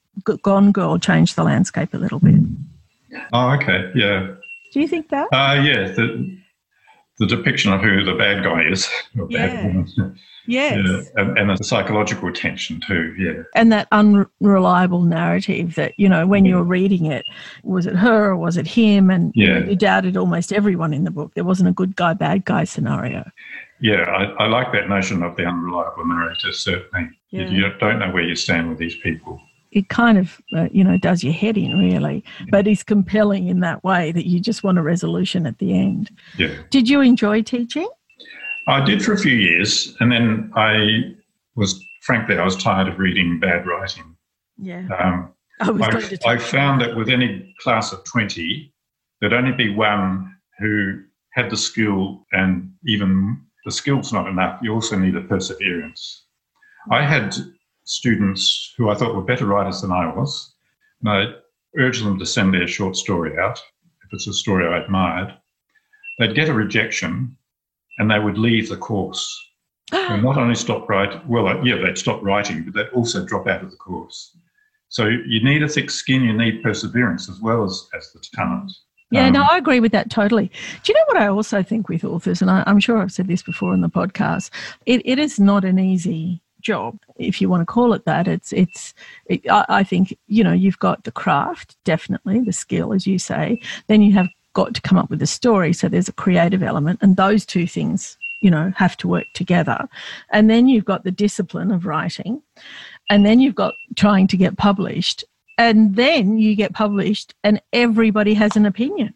Gone 0.41 0.71
Girl 0.71 0.97
changed 0.97 1.36
the 1.36 1.43
landscape 1.43 1.93
a 1.93 1.97
little 1.97 2.19
bit. 2.19 2.41
Oh, 3.34 3.49
okay. 3.51 3.91
Yeah. 3.93 4.36
Do 4.73 4.80
you 4.80 4.88
think 4.88 5.10
that? 5.10 5.27
Uh, 5.34 5.62
yeah. 5.62 5.89
The, 5.89 6.38
the 7.19 7.25
depiction 7.25 7.73
of 7.73 7.82
who 7.82 8.03
the 8.03 8.13
bad 8.13 8.43
guy 8.43 8.63
is. 8.69 8.88
yeah. 9.30 9.84
Yes. 10.49 10.77
Yeah. 10.77 11.21
And, 11.21 11.38
and 11.38 11.49
the 11.49 11.62
psychological 11.62 12.32
tension 12.32 12.80
too, 12.88 13.13
yeah. 13.19 13.43
And 13.53 13.69
that 13.73 13.89
unreliable 13.91 15.01
narrative 15.01 15.75
that, 15.75 15.91
you 15.97 16.08
know, 16.08 16.25
when 16.25 16.45
you're 16.45 16.63
reading 16.63 17.06
it, 17.08 17.25
was 17.63 17.86
it 17.86 17.97
her 17.97 18.30
or 18.30 18.38
was 18.38 18.56
it 18.56 18.65
him? 18.65 19.10
And 19.10 19.34
yeah. 19.36 19.65
you 19.65 19.75
doubted 19.75 20.15
almost 20.15 20.53
everyone 20.53 20.93
in 20.93 21.03
the 21.03 21.12
book. 21.12 21.34
There 21.36 21.43
wasn't 21.43 21.67
a 21.67 21.73
good 21.73 21.97
guy, 21.97 22.13
bad 22.13 22.45
guy 22.45 22.63
scenario. 22.63 23.30
Yeah, 23.82 24.03
I, 24.03 24.45
I 24.45 24.47
like 24.47 24.71
that 24.71 24.88
notion 24.88 25.21
of 25.21 25.36
the 25.36 25.43
unreliable 25.43 26.06
narrator, 26.06 26.53
certainly. 26.53 27.10
Yeah. 27.32 27.49
You, 27.49 27.65
you 27.65 27.73
don't 27.80 27.99
know 27.99 28.12
where 28.12 28.23
you 28.23 28.36
stand 28.38 28.69
with 28.69 28.77
these 28.77 28.95
people 28.95 29.41
it 29.71 29.89
kind 29.89 30.17
of 30.17 30.41
uh, 30.56 30.67
you 30.71 30.84
know 30.84 30.97
does 30.97 31.23
your 31.23 31.34
head 31.34 31.58
in 31.58 31.77
really 31.77 32.23
but 32.49 32.67
it's 32.67 32.84
compelling 32.84 33.47
in 33.47 33.60
that 33.60 33.84
way 33.84 34.12
that 34.12 34.27
you 34.27 34.39
just 34.39 34.63
want 34.63 34.77
a 34.77 34.82
resolution 34.82 35.45
at 35.45 35.58
the 35.60 35.77
end 35.77 36.10
yeah 36.38 36.53
did 36.69 36.89
you 36.89 37.01
enjoy 37.01 37.41
teaching 37.41 37.88
I 38.67 38.84
did 38.84 39.03
for 39.03 39.13
a 39.13 39.17
few 39.17 39.36
years, 39.36 39.95
and 40.01 40.12
then 40.12 40.51
I 40.56 41.15
was, 41.56 41.82
frankly, 42.01 42.38
I 42.38 42.43
was 42.43 42.62
tired 42.62 42.89
of 42.89 42.99
reading 42.99 43.39
bad 43.39 43.65
writing. 43.65 44.15
Yeah. 44.58 44.88
Um, 44.99 45.34
I, 45.62 45.71
was 45.71 46.19
I, 46.25 46.34
I 46.34 46.38
found 46.38 46.82
that 46.82 46.95
with 46.95 47.10
any 47.10 47.56
class 47.62 47.93
of 47.93 48.03
20, 48.03 48.71
there'd 49.19 49.34
only 49.34 49.53
be 49.53 49.73
one 49.73 50.36
who 50.60 51.01
had 51.32 51.49
the 51.49 51.58
skill, 51.58 52.25
and 52.34 52.71
even 52.86 53.41
the 53.63 53.71
skill's 53.71 54.12
not 54.12 54.27
enough. 54.27 54.60
You 54.62 54.73
also 54.73 54.97
need 54.97 55.15
a 55.15 55.21
perseverance. 55.21 56.25
I 56.91 57.03
had 57.03 57.36
students 57.88 58.73
who 58.78 58.89
I 58.89 58.95
thought 58.95 59.15
were 59.15 59.21
better 59.21 59.45
writers 59.45 59.82
than 59.82 59.91
I 59.91 60.13
was, 60.13 60.54
and 61.02 61.10
I 61.10 61.34
urged 61.78 62.06
them 62.06 62.19
to 62.19 62.26
send 62.26 62.54
their 62.54 62.67
short 62.67 62.95
story 62.95 63.38
out 63.39 63.58
if 64.04 64.10
it's 64.12 64.28
a 64.28 64.34
story 64.34 64.67
I 64.67 64.84
admired. 64.84 65.34
They'd 66.19 66.36
get 66.36 66.50
a 66.50 66.54
rejection, 66.54 67.36
and 67.97 68.12
they 68.12 68.19
would 68.19 68.38
leave 68.38 68.69
the 68.69 68.78
course. 68.78 69.36
and 69.91 70.21
not 70.21 70.38
only 70.38 70.56
stop 70.56 70.89
writing, 70.89 71.21
well, 71.28 71.47
uh, 71.47 71.62
yeah, 71.63 71.78
they'd 71.78 71.97
stop 71.97 72.21
writing, 72.21 72.63
but 72.63 72.73
they'd 72.73 72.93
also 72.93 73.26
drop 73.26 73.47
out 73.47 73.63
of 73.63 73.71
the 73.71 73.78
course. 73.78 74.36
So 74.89 75.06
you 75.06 75.43
need 75.43 75.63
a 75.63 75.69
thick 75.69 75.89
skin, 75.89 76.23
you 76.23 76.34
need 76.34 76.63
perseverance 76.63 77.30
as 77.30 77.39
well 77.39 77.63
as, 77.63 77.88
as 77.95 78.12
the 78.12 78.19
talent. 78.34 78.71
Yeah, 79.12 79.28
um, 79.28 79.34
no, 79.34 79.47
I 79.50 79.58
agree 79.58 79.80
with 79.80 79.93
that 79.93 80.10
totally. 80.10 80.52
Do 80.84 80.91
you 80.91 80.93
know 80.93 81.06
what 81.08 81.17
I 81.17 81.28
also 81.28 81.63
think 81.63 81.88
with 81.88 82.04
authors, 82.04 82.41
and 82.41 82.52
I, 82.52 82.63
am 82.67 82.82
sure 82.82 82.97
I've 82.97 83.13
said 83.13 83.28
this 83.28 83.41
before 83.41 83.73
in 83.73 83.80
the 83.80 83.89
podcast, 83.89 84.50
it, 84.86 85.02
it 85.06 85.19
is 85.19 85.39
not 85.39 85.63
an 85.63 85.80
easy 85.80 86.41
job, 86.67 86.99
if 87.15 87.39
you 87.39 87.47
want 87.49 87.62
to 87.62 87.73
call 87.73 87.93
it 87.93 88.03
that. 88.06 88.27
It's, 88.27 88.51
it's. 88.51 88.93
It, 89.27 89.49
I, 89.49 89.65
I 89.69 89.84
think 89.84 90.15
you 90.27 90.43
know 90.43 90.51
you've 90.51 90.80
got 90.80 91.06
the 91.06 91.12
craft, 91.12 91.77
definitely 91.86 92.41
the 92.41 92.51
skill, 92.51 92.93
as 92.93 93.08
you 93.08 93.17
say. 93.17 93.62
Then 93.88 94.01
you 94.01 94.12
have 94.13 94.27
got 94.53 94.73
to 94.73 94.82
come 94.82 94.97
up 94.97 95.10
with 95.10 95.21
a 95.21 95.27
story. 95.27 95.71
So 95.73 95.88
there's 95.88 96.10
a 96.10 96.23
creative 96.23 96.62
element, 96.62 96.99
and 97.01 97.15
those 97.15 97.45
two 97.45 97.67
things, 97.67 98.17
you 98.41 98.51
know, 98.51 98.73
have 98.75 98.97
to 98.97 99.08
work 99.08 99.25
together. 99.34 99.88
And 100.32 100.49
then 100.49 100.67
you've 100.67 100.91
got 100.93 101.03
the 101.06 101.12
discipline 101.25 101.71
of 101.71 101.86
writing, 101.86 102.41
and 103.10 103.25
then 103.25 103.39
you've 103.39 103.56
got 103.56 103.73
trying 103.95 104.27
to 104.27 104.38
get 104.38 104.58
published, 104.58 105.23
and 105.58 105.95
then 105.95 106.38
you 106.38 106.53
get 106.53 106.73
published, 106.73 107.34
and 107.45 107.62
everybody 107.71 108.34
has 108.34 108.58
an 108.58 108.65
opinion. 108.65 109.13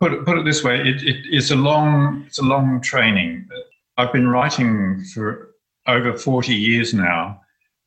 Put 0.00 0.12
it, 0.12 0.26
put 0.26 0.36
it 0.36 0.44
this 0.44 0.62
way: 0.62 0.76
it, 0.80 1.02
it, 1.02 1.16
it's 1.30 1.50
a 1.50 1.56
long, 1.56 2.24
it's 2.26 2.38
a 2.38 2.44
long 2.44 2.82
training. 2.82 3.48
I've 3.96 4.12
been 4.12 4.28
writing 4.28 5.02
for 5.14 5.55
over 5.86 6.16
forty 6.16 6.54
years 6.54 6.94
now, 6.94 7.40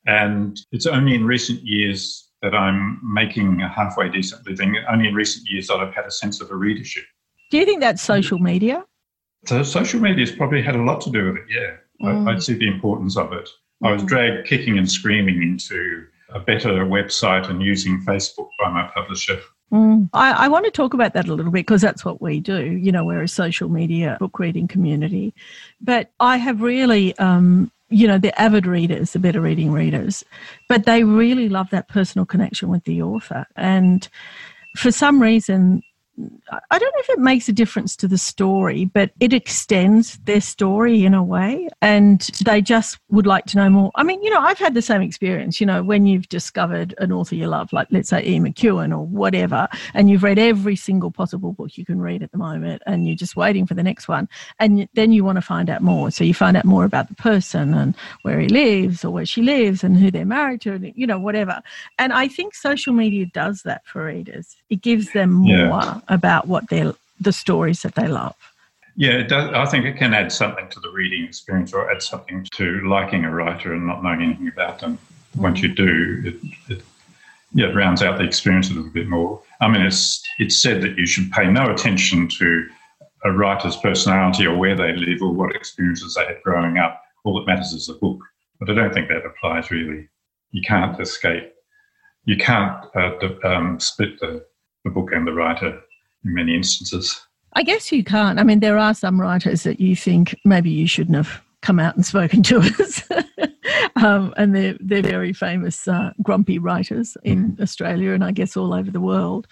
and 0.07 0.59
it's 0.71 0.85
only 0.85 1.15
in 1.15 1.25
recent 1.25 1.62
years 1.63 2.29
that 2.41 2.55
I'm 2.55 2.99
making 3.03 3.62
a 3.62 3.67
halfway 3.67 4.09
decent 4.09 4.47
living. 4.47 4.75
Only 4.89 5.09
in 5.09 5.13
recent 5.13 5.49
years 5.49 5.67
that 5.67 5.77
I've 5.77 5.93
had 5.93 6.05
a 6.05 6.12
sense 6.12 6.41
of 6.41 6.51
a 6.51 6.55
readership. 6.55 7.03
Do 7.51 7.57
you 7.57 7.65
think 7.65 7.81
that's 7.81 8.01
social 8.01 8.39
media? 8.39 8.85
So 9.45 9.63
social 9.63 9.99
media 9.99 10.25
has 10.25 10.35
probably 10.35 10.62
had 10.62 10.75
a 10.75 10.83
lot 10.83 11.01
to 11.01 11.12
do 11.12 11.25
with 11.25 11.38
it. 11.38 11.45
Yeah, 11.49 12.07
mm. 12.07 12.27
I, 12.27 12.33
I 12.33 12.39
see 12.39 12.53
the 12.53 12.67
importance 12.67 13.17
of 13.17 13.33
it. 13.33 13.49
I 13.83 13.91
was 13.91 14.03
mm. 14.03 14.07
dragged 14.07 14.47
kicking 14.47 14.77
and 14.77 14.89
screaming 14.89 15.41
into 15.41 16.05
a 16.33 16.39
better 16.39 16.69
website 16.85 17.49
and 17.49 17.62
using 17.62 18.01
Facebook 18.01 18.49
by 18.59 18.69
my 18.69 18.89
publisher. 18.93 19.39
Mm. 19.71 20.09
I, 20.13 20.45
I, 20.45 20.47
want 20.47 20.65
to 20.65 20.71
talk 20.71 20.95
about 20.95 21.13
that 21.13 21.27
a 21.27 21.33
little 21.33 21.51
bit 21.51 21.59
because 21.59 21.81
that's 21.81 22.03
what 22.03 22.21
we 22.21 22.39
do. 22.39 22.71
You 22.71 22.91
know, 22.91 23.05
we're 23.05 23.21
a 23.21 23.27
social 23.27 23.69
media 23.69 24.17
book 24.19 24.39
reading 24.39 24.67
community. 24.67 25.33
But 25.79 26.09
I 26.19 26.38
have 26.38 26.62
really 26.62 27.15
um, 27.19 27.71
you 27.89 28.08
know, 28.08 28.17
the 28.17 28.39
avid 28.39 28.65
readers, 28.65 29.13
the 29.13 29.19
better 29.19 29.41
reading 29.41 29.71
readers, 29.71 30.23
but 30.67 30.86
they 30.86 31.04
really 31.04 31.49
love 31.49 31.69
that 31.71 31.88
personal 31.88 32.25
connection 32.25 32.69
with 32.69 32.84
the 32.84 33.02
author. 33.02 33.45
And 33.56 34.08
for 34.75 34.91
some 34.91 35.21
reason, 35.21 35.84
I 36.51 36.79
don't 36.79 36.93
know 36.95 37.01
if 37.01 37.10
it 37.10 37.19
makes 37.19 37.47
a 37.47 37.53
difference 37.53 37.95
to 37.97 38.08
the 38.08 38.17
story, 38.17 38.86
but 38.86 39.12
it 39.19 39.34
extends 39.34 40.17
their 40.25 40.41
story 40.41 41.05
in 41.05 41.13
a 41.13 41.23
way. 41.23 41.69
And 41.82 42.21
they 42.43 42.62
just 42.62 42.99
would 43.10 43.25
like 43.25 43.45
to 43.45 43.58
know 43.58 43.69
more. 43.69 43.91
I 43.95 44.03
mean, 44.03 44.21
you 44.21 44.29
know, 44.29 44.41
I've 44.41 44.60
had 44.60 44.73
the 44.73 44.82
same 44.82 45.01
experience, 45.01 45.62
you 45.62 45.67
know, 45.67 45.82
when 45.82 46.05
you've 46.05 46.27
discovered 46.29 46.93
an 46.97 47.12
author 47.12 47.36
you 47.36 47.47
love, 47.47 47.71
like 47.71 47.88
let's 47.91 48.10
say 48.10 48.23
E. 48.25 48.39
McEwan 48.39 48.91
or 48.91 49.05
whatever, 49.05 49.67
and 49.93 50.10
you've 50.10 50.23
read 50.23 50.39
every 50.39 50.75
single 50.75 51.12
possible 51.12 51.53
book 51.53 51.77
you 51.77 51.86
can 51.86 52.01
read 52.01 52.23
at 52.23 52.32
the 52.32 52.38
moment, 52.38 52.82
and 52.86 53.08
you're 53.08 53.15
just 53.15 53.36
waiting 53.36 53.65
for 53.65 53.73
the 53.73 53.84
next 53.84 54.08
one. 54.08 54.27
And 54.60 54.88
then 54.93 55.12
you 55.12 55.23
want 55.23 55.38
to 55.38 55.41
find 55.41 55.69
out 55.69 55.82
more. 55.82 56.12
So 56.12 56.23
you 56.23 56.34
find 56.34 56.58
out 56.58 56.65
more 56.65 56.84
about 56.84 57.08
the 57.08 57.15
person 57.15 57.73
and 57.73 57.95
where 58.23 58.39
he 58.39 58.47
lives 58.47 59.05
or 59.05 59.12
where 59.12 59.25
she 59.25 59.41
lives 59.41 59.84
and 59.84 59.97
who 59.97 60.12
they're 60.12 60.25
married 60.25 60.62
to, 60.62 60.73
and, 60.73 60.91
you 60.95 61.08
know, 61.08 61.19
whatever. 61.19 61.62
And 61.97 62.12
I 62.12 62.27
think 62.27 62.55
social 62.55 62.93
media 62.93 63.25
does 63.34 63.62
that 63.63 63.86
for 63.86 64.05
readers. 64.05 64.55
It 64.69 64.82
gives 64.82 65.13
them 65.13 65.32
more 65.32 65.55
yeah. 65.55 65.99
About 66.10 66.48
what 66.48 66.69
they're 66.69 66.93
the 67.19 67.34
stories 67.34 67.82
that 67.82 67.95
they 67.95 68.08
love. 68.08 68.36
Yeah, 68.95 69.24
does, 69.24 69.54
I 69.54 69.65
think 69.65 69.86
it 69.86 69.98
can 69.98 70.13
add 70.13 70.32
something 70.32 70.67
to 70.69 70.80
the 70.80 70.89
reading 70.89 71.24
experience 71.24 71.74
or 71.74 71.89
add 71.89 72.02
something 72.02 72.45
to 72.56 72.82
liking 72.88 73.24
a 73.24 73.34
writer 73.34 73.74
and 73.74 73.88
not 73.88 74.04
knowing 74.04 74.22
anything 74.22 74.48
about 74.48 74.80
them. 74.80 74.98
Mm-hmm. 74.98 75.41
Once 75.41 75.62
you 75.62 75.74
do, 75.74 76.22
it, 76.26 76.74
it, 76.74 76.84
yeah, 77.54 77.67
it 77.67 77.76
rounds 77.76 78.02
out 78.04 78.17
the 78.17 78.24
experience 78.24 78.69
a 78.69 78.74
little 78.74 78.91
bit 78.91 79.08
more. 79.08 79.41
I 79.62 79.67
mean, 79.67 79.82
it's, 79.82 80.24
it's 80.38 80.62
said 80.62 80.82
that 80.82 80.98
you 80.98 81.06
should 81.06 81.32
pay 81.32 81.48
no 81.48 81.72
attention 81.72 82.28
to 82.28 82.67
a 83.24 83.32
writer's 83.32 83.78
personality 83.78 84.45
or 84.45 84.58
where 84.58 84.76
they 84.76 84.93
live 84.93 85.22
or 85.22 85.34
what 85.34 85.56
experiences 85.56 86.15
they 86.15 86.26
had 86.26 86.41
growing 86.43 86.78
up. 86.78 87.02
All 87.24 87.38
that 87.39 87.48
matters 87.48 87.74
is 87.74 87.88
the 87.88 87.93
book. 87.93 88.19
But 88.60 88.69
I 88.69 88.74
don't 88.74 88.93
think 88.93 89.08
that 89.10 89.26
applies 89.26 89.72
really. 89.72 90.10
You 90.52 90.62
can't 90.62 91.00
escape. 91.00 91.54
You 92.26 92.38
can't 92.38 92.86
uh, 92.95 93.12
um, 93.43 93.80
split 93.80 94.19
the, 94.19 94.45
the 94.84 94.89
book 94.89 95.12
and 95.13 95.26
the 95.26 95.34
writer 95.34 95.82
in 96.25 96.34
many 96.34 96.55
instances. 96.55 97.19
I 97.53 97.63
guess 97.63 97.91
you 97.91 98.03
can't. 98.03 98.39
I 98.39 98.43
mean, 98.43 98.60
there 98.60 98.77
are 98.77 98.93
some 98.93 99.19
writers 99.19 99.63
that 99.63 99.79
you 99.79 99.95
think 99.95 100.36
maybe 100.45 100.69
you 100.69 100.88
shouldn't 100.88 101.15
have 101.15 101.41
come 101.62 101.79
out 101.79 101.95
and 101.95 102.05
spoken 102.13 102.43
to 102.43 102.60
us. 102.60 103.03
um, 103.95 104.34
and 104.38 104.55
they're, 104.55 104.77
they're 104.79 105.01
very 105.01 105.34
famous 105.34 105.88
uh, 105.88 106.12
grumpy 106.21 106.60
writers 106.60 107.17
in 107.23 107.51
mm-hmm. 107.51 107.62
Australia 107.62 108.13
and 108.13 108.23
I 108.23 108.32
guess 108.32 108.55
all 108.55 108.73
over 108.73 108.91
the 108.91 109.01
world. 109.01 109.47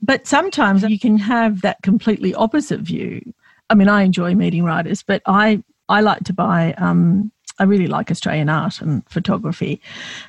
But 0.00 0.26
sometimes 0.26 0.82
you 0.84 0.98
can 0.98 1.18
have 1.18 1.62
that 1.62 1.82
completely 1.82 2.34
opposite 2.34 2.80
view. 2.80 3.20
I 3.70 3.74
mean, 3.74 3.88
I 3.88 4.02
enjoy 4.02 4.34
meeting 4.34 4.64
writers, 4.64 5.02
but 5.02 5.22
I, 5.26 5.62
I 5.88 6.00
like 6.00 6.24
to 6.24 6.32
buy, 6.32 6.74
um, 6.74 7.32
I 7.58 7.64
really 7.64 7.86
like 7.86 8.10
Australian 8.10 8.48
art 8.48 8.80
and 8.80 9.08
photography. 9.08 9.80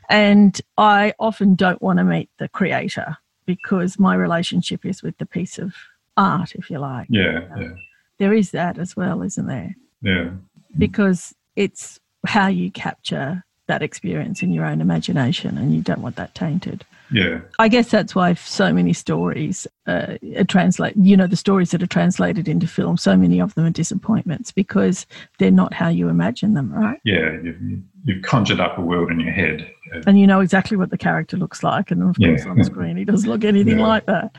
And 0.09 0.59
I 0.77 1.13
often 1.19 1.55
don't 1.55 1.81
want 1.81 1.99
to 1.99 2.03
meet 2.03 2.29
the 2.37 2.49
creator 2.49 3.17
because 3.45 3.99
my 3.99 4.15
relationship 4.15 4.85
is 4.85 5.03
with 5.03 5.17
the 5.17 5.25
piece 5.25 5.57
of 5.57 5.73
art, 6.17 6.53
if 6.55 6.69
you 6.69 6.79
like. 6.79 7.07
Yeah, 7.09 7.47
yeah. 7.57 7.73
There 8.17 8.33
is 8.33 8.51
that 8.51 8.77
as 8.77 8.95
well, 8.95 9.21
isn't 9.21 9.47
there? 9.47 9.75
Yeah. 10.01 10.31
Because 10.77 11.33
it's 11.55 11.99
how 12.25 12.47
you 12.47 12.71
capture 12.71 13.43
that 13.67 13.81
experience 13.81 14.41
in 14.41 14.51
your 14.51 14.65
own 14.65 14.81
imagination 14.81 15.57
and 15.57 15.73
you 15.73 15.81
don't 15.81 16.01
want 16.01 16.15
that 16.17 16.35
tainted. 16.35 16.85
Yeah. 17.11 17.41
I 17.59 17.67
guess 17.67 17.91
that's 17.91 18.15
why 18.15 18.33
so 18.33 18.73
many 18.73 18.91
stories 18.91 19.67
uh, 19.87 20.17
are 20.35 20.43
translate. 20.43 20.95
You 20.97 21.15
know, 21.15 21.27
the 21.27 21.35
stories 21.35 21.71
that 21.71 21.83
are 21.83 21.87
translated 21.87 22.47
into 22.47 22.67
film, 22.67 22.97
so 22.97 23.15
many 23.15 23.39
of 23.39 23.53
them 23.55 23.65
are 23.65 23.71
disappointments 23.71 24.51
because 24.51 25.05
they're 25.37 25.51
not 25.51 25.73
how 25.73 25.89
you 25.89 26.09
imagine 26.09 26.55
them, 26.55 26.73
right? 26.73 26.99
Yeah, 27.03 27.37
you've, 27.43 27.81
you've 28.03 28.23
conjured 28.23 28.59
up 28.59 28.77
a 28.77 28.81
world 28.81 29.11
in 29.11 29.19
your 29.19 29.31
head, 29.31 29.71
and 30.05 30.19
you 30.19 30.27
know 30.27 30.41
exactly 30.41 30.77
what 30.77 30.89
the 30.89 30.97
character 30.97 31.37
looks 31.37 31.63
like, 31.63 31.91
and 31.91 32.01
of 32.01 32.15
course 32.17 32.43
yeah. 32.43 32.51
on 32.51 32.63
screen 32.63 32.97
he 32.97 33.05
doesn't 33.05 33.29
look 33.29 33.43
anything 33.53 33.79
yeah. 33.79 33.87
like 33.87 34.05
that. 34.05 34.35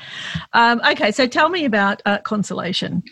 Um, 0.52 0.80
okay, 0.90 1.10
so 1.10 1.26
tell 1.26 1.48
me 1.48 1.64
about 1.64 2.02
uh, 2.06 2.18
Consolation. 2.18 3.02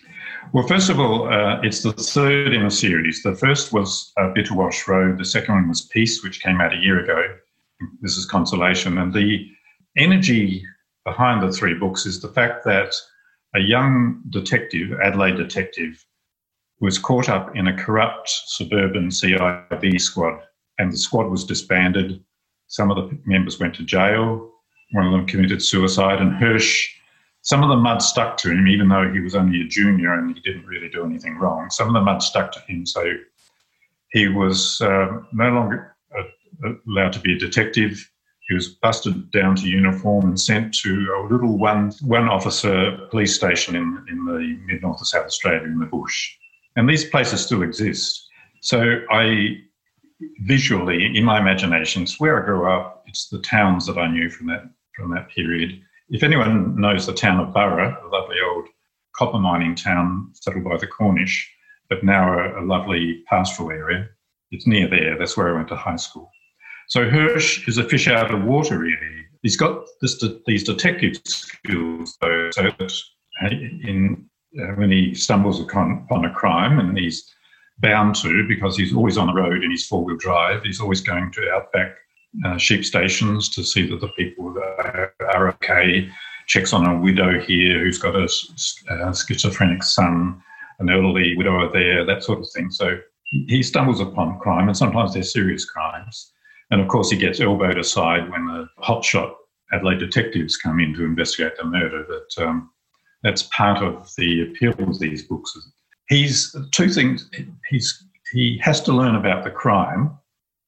Well, 0.52 0.66
first 0.66 0.90
of 0.90 1.00
all, 1.00 1.32
uh, 1.32 1.60
it's 1.62 1.82
the 1.82 1.92
third 1.92 2.52
in 2.52 2.64
a 2.64 2.70
series. 2.70 3.22
The 3.22 3.34
first 3.34 3.72
was 3.72 4.12
uh, 4.18 4.32
Bitterwash 4.36 4.86
Road. 4.86 5.18
The 5.18 5.24
second 5.24 5.54
one 5.54 5.68
was 5.68 5.82
Peace, 5.82 6.22
which 6.22 6.42
came 6.42 6.60
out 6.60 6.74
a 6.74 6.76
year 6.76 7.02
ago. 7.02 7.22
This 8.00 8.16
is 8.16 8.26
Consolation. 8.26 8.98
And 8.98 9.12
the 9.12 9.48
energy 9.96 10.64
behind 11.04 11.42
the 11.42 11.52
three 11.52 11.74
books 11.74 12.06
is 12.06 12.20
the 12.20 12.28
fact 12.28 12.64
that 12.64 12.94
a 13.54 13.60
young 13.60 14.22
detective, 14.30 14.92
Adelaide 15.02 15.36
detective, 15.36 16.04
was 16.82 16.98
caught 16.98 17.28
up 17.28 17.54
in 17.56 17.68
a 17.68 17.76
corrupt 17.76 18.28
suburban 18.28 19.08
CIB 19.08 20.00
squad, 20.00 20.40
and 20.78 20.92
the 20.92 20.96
squad 20.96 21.30
was 21.30 21.44
disbanded. 21.44 22.22
Some 22.66 22.90
of 22.90 22.96
the 22.96 23.16
members 23.24 23.60
went 23.60 23.76
to 23.76 23.84
jail. 23.84 24.50
One 24.90 25.06
of 25.06 25.12
them 25.12 25.26
committed 25.26 25.62
suicide, 25.62 26.20
and 26.20 26.34
Hirsch, 26.34 26.92
some 27.42 27.62
of 27.62 27.68
the 27.68 27.76
mud 27.76 28.02
stuck 28.02 28.36
to 28.38 28.50
him, 28.50 28.66
even 28.66 28.88
though 28.88 29.10
he 29.12 29.20
was 29.20 29.36
only 29.36 29.60
a 29.60 29.68
junior 29.68 30.12
and 30.14 30.34
he 30.34 30.40
didn't 30.42 30.66
really 30.66 30.88
do 30.88 31.04
anything 31.04 31.38
wrong. 31.38 31.70
Some 31.70 31.86
of 31.86 31.94
the 31.94 32.00
mud 32.00 32.20
stuck 32.20 32.50
to 32.52 32.60
him, 32.66 32.84
so 32.84 33.12
he 34.10 34.26
was 34.26 34.80
uh, 34.80 35.20
no 35.32 35.50
longer 35.50 35.96
uh, 36.18 36.72
allowed 36.88 37.12
to 37.12 37.20
be 37.20 37.36
a 37.36 37.38
detective. 37.38 38.10
He 38.48 38.54
was 38.54 38.68
busted 38.68 39.30
down 39.30 39.54
to 39.56 39.68
uniform 39.68 40.24
and 40.24 40.38
sent 40.38 40.74
to 40.82 41.14
a 41.16 41.32
little 41.32 41.58
one 41.58 41.92
one 42.02 42.28
officer 42.28 43.06
police 43.08 43.36
station 43.36 43.76
in, 43.76 44.04
in 44.10 44.26
the 44.26 44.58
mid 44.66 44.82
north 44.82 45.00
of 45.00 45.06
South 45.06 45.26
Australia 45.26 45.62
in 45.62 45.78
the 45.78 45.86
bush. 45.86 46.36
And 46.76 46.88
these 46.88 47.04
places 47.04 47.44
still 47.44 47.62
exist. 47.62 48.28
So 48.60 49.00
I 49.10 49.58
visually, 50.40 51.16
in 51.16 51.24
my 51.24 51.40
imagination, 51.40 52.02
it's 52.02 52.20
where 52.20 52.40
I 52.40 52.44
grew 52.44 52.70
up. 52.70 53.04
It's 53.06 53.28
the 53.28 53.40
towns 53.40 53.86
that 53.86 53.98
I 53.98 54.10
knew 54.10 54.30
from 54.30 54.46
that 54.48 54.70
from 54.94 55.10
that 55.14 55.28
period. 55.30 55.80
If 56.10 56.22
anyone 56.22 56.78
knows 56.78 57.06
the 57.06 57.14
town 57.14 57.40
of 57.40 57.54
Burra, 57.54 57.98
a 58.04 58.08
lovely 58.08 58.36
old 58.44 58.68
copper 59.16 59.38
mining 59.38 59.74
town 59.74 60.30
settled 60.34 60.64
by 60.64 60.76
the 60.76 60.86
Cornish, 60.86 61.50
but 61.88 62.04
now 62.04 62.38
a, 62.38 62.60
a 62.60 62.64
lovely 62.64 63.22
pastoral 63.28 63.70
area, 63.70 64.08
it's 64.50 64.66
near 64.66 64.88
there. 64.88 65.18
That's 65.18 65.36
where 65.36 65.48
I 65.48 65.56
went 65.56 65.68
to 65.68 65.76
high 65.76 65.96
school. 65.96 66.30
So 66.88 67.08
Hirsch 67.08 67.66
is 67.68 67.78
a 67.78 67.88
fish 67.88 68.08
out 68.08 68.34
of 68.34 68.44
water, 68.44 68.78
really. 68.78 69.24
He's 69.42 69.56
got 69.56 69.86
this, 70.00 70.22
these 70.46 70.64
detective 70.64 71.16
skills, 71.24 72.16
though, 72.20 72.50
so 72.52 72.62
that 72.62 73.52
in, 73.52 74.28
when 74.52 74.90
he 74.90 75.14
stumbles 75.14 75.60
upon, 75.60 76.24
a 76.24 76.32
crime, 76.32 76.78
and 76.78 76.96
he's 76.96 77.32
bound 77.78 78.14
to 78.16 78.46
because 78.46 78.76
he's 78.76 78.94
always 78.94 79.16
on 79.16 79.26
the 79.26 79.34
road 79.34 79.64
in 79.64 79.70
his 79.70 79.86
four 79.86 80.04
wheel 80.04 80.16
drive, 80.16 80.62
he's 80.62 80.80
always 80.80 81.00
going 81.00 81.30
to 81.32 81.50
outback 81.50 81.96
uh, 82.44 82.56
sheep 82.56 82.84
stations 82.84 83.48
to 83.50 83.64
see 83.64 83.88
that 83.88 84.00
the 84.00 84.08
people 84.08 84.54
are, 84.58 85.14
are 85.34 85.48
okay. 85.48 86.08
Checks 86.46 86.72
on 86.72 86.86
a 86.86 86.98
widow 86.98 87.38
here 87.40 87.80
who's 87.80 87.98
got 87.98 88.16
a, 88.16 88.28
a 88.90 89.14
schizophrenic 89.14 89.82
son, 89.82 90.42
an 90.80 90.90
elderly 90.90 91.36
widower 91.36 91.70
there, 91.72 92.04
that 92.04 92.22
sort 92.22 92.40
of 92.40 92.48
thing. 92.50 92.70
So 92.70 92.98
he 93.24 93.62
stumbles 93.62 94.00
upon 94.00 94.38
crime, 94.40 94.68
and 94.68 94.76
sometimes 94.76 95.14
they're 95.14 95.22
serious 95.22 95.64
crimes. 95.64 96.32
And 96.70 96.80
of 96.80 96.88
course, 96.88 97.10
he 97.10 97.16
gets 97.16 97.40
elbowed 97.40 97.78
aside 97.78 98.30
when 98.30 98.46
the 98.46 98.66
hotshot 98.82 99.34
Adelaide 99.72 99.98
detectives 99.98 100.56
come 100.56 100.80
in 100.80 100.92
to 100.94 101.04
investigate 101.04 101.56
the 101.56 101.64
murder. 101.64 102.04
That 102.06 102.46
um, 102.46 102.70
that's 103.22 103.44
part 103.44 103.82
of 103.82 104.12
the 104.16 104.42
appeal 104.42 104.74
of 104.78 104.98
these 104.98 105.22
books. 105.22 105.56
He's 106.08 106.54
two 106.72 106.88
things. 106.88 107.30
He's 107.68 108.04
he 108.32 108.58
has 108.58 108.80
to 108.82 108.92
learn 108.92 109.14
about 109.14 109.44
the 109.44 109.50
crime, 109.50 110.10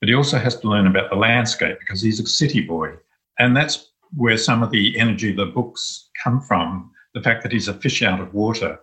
but 0.00 0.08
he 0.08 0.14
also 0.14 0.38
has 0.38 0.56
to 0.60 0.68
learn 0.68 0.86
about 0.86 1.10
the 1.10 1.16
landscape 1.16 1.78
because 1.80 2.02
he's 2.02 2.20
a 2.20 2.26
city 2.26 2.60
boy, 2.60 2.92
and 3.38 3.56
that's 3.56 3.90
where 4.16 4.38
some 4.38 4.62
of 4.62 4.70
the 4.70 4.98
energy 4.98 5.30
of 5.30 5.36
the 5.36 5.46
books 5.46 6.10
come 6.22 6.40
from. 6.40 6.90
The 7.14 7.22
fact 7.22 7.42
that 7.42 7.52
he's 7.52 7.68
a 7.68 7.74
fish 7.74 8.02
out 8.02 8.20
of 8.20 8.34
water, 8.34 8.78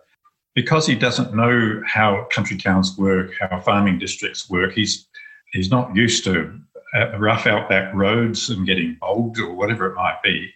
because 0.56 0.88
he 0.88 0.96
doesn't 0.96 1.36
know 1.36 1.82
how 1.86 2.28
country 2.32 2.58
towns 2.58 2.98
work, 2.98 3.32
how 3.40 3.60
farming 3.60 4.00
districts 4.00 4.50
work. 4.50 4.74
He's 4.74 5.08
he's 5.54 5.70
not 5.70 5.96
used 5.96 6.24
to 6.26 6.60
uh, 6.96 7.18
rough 7.18 7.48
outback 7.48 7.94
roads 7.94 8.50
and 8.50 8.66
getting 8.66 8.98
bogged 9.00 9.40
or 9.40 9.54
whatever 9.54 9.88
it 9.92 9.96
might 9.96 10.22
be, 10.24 10.50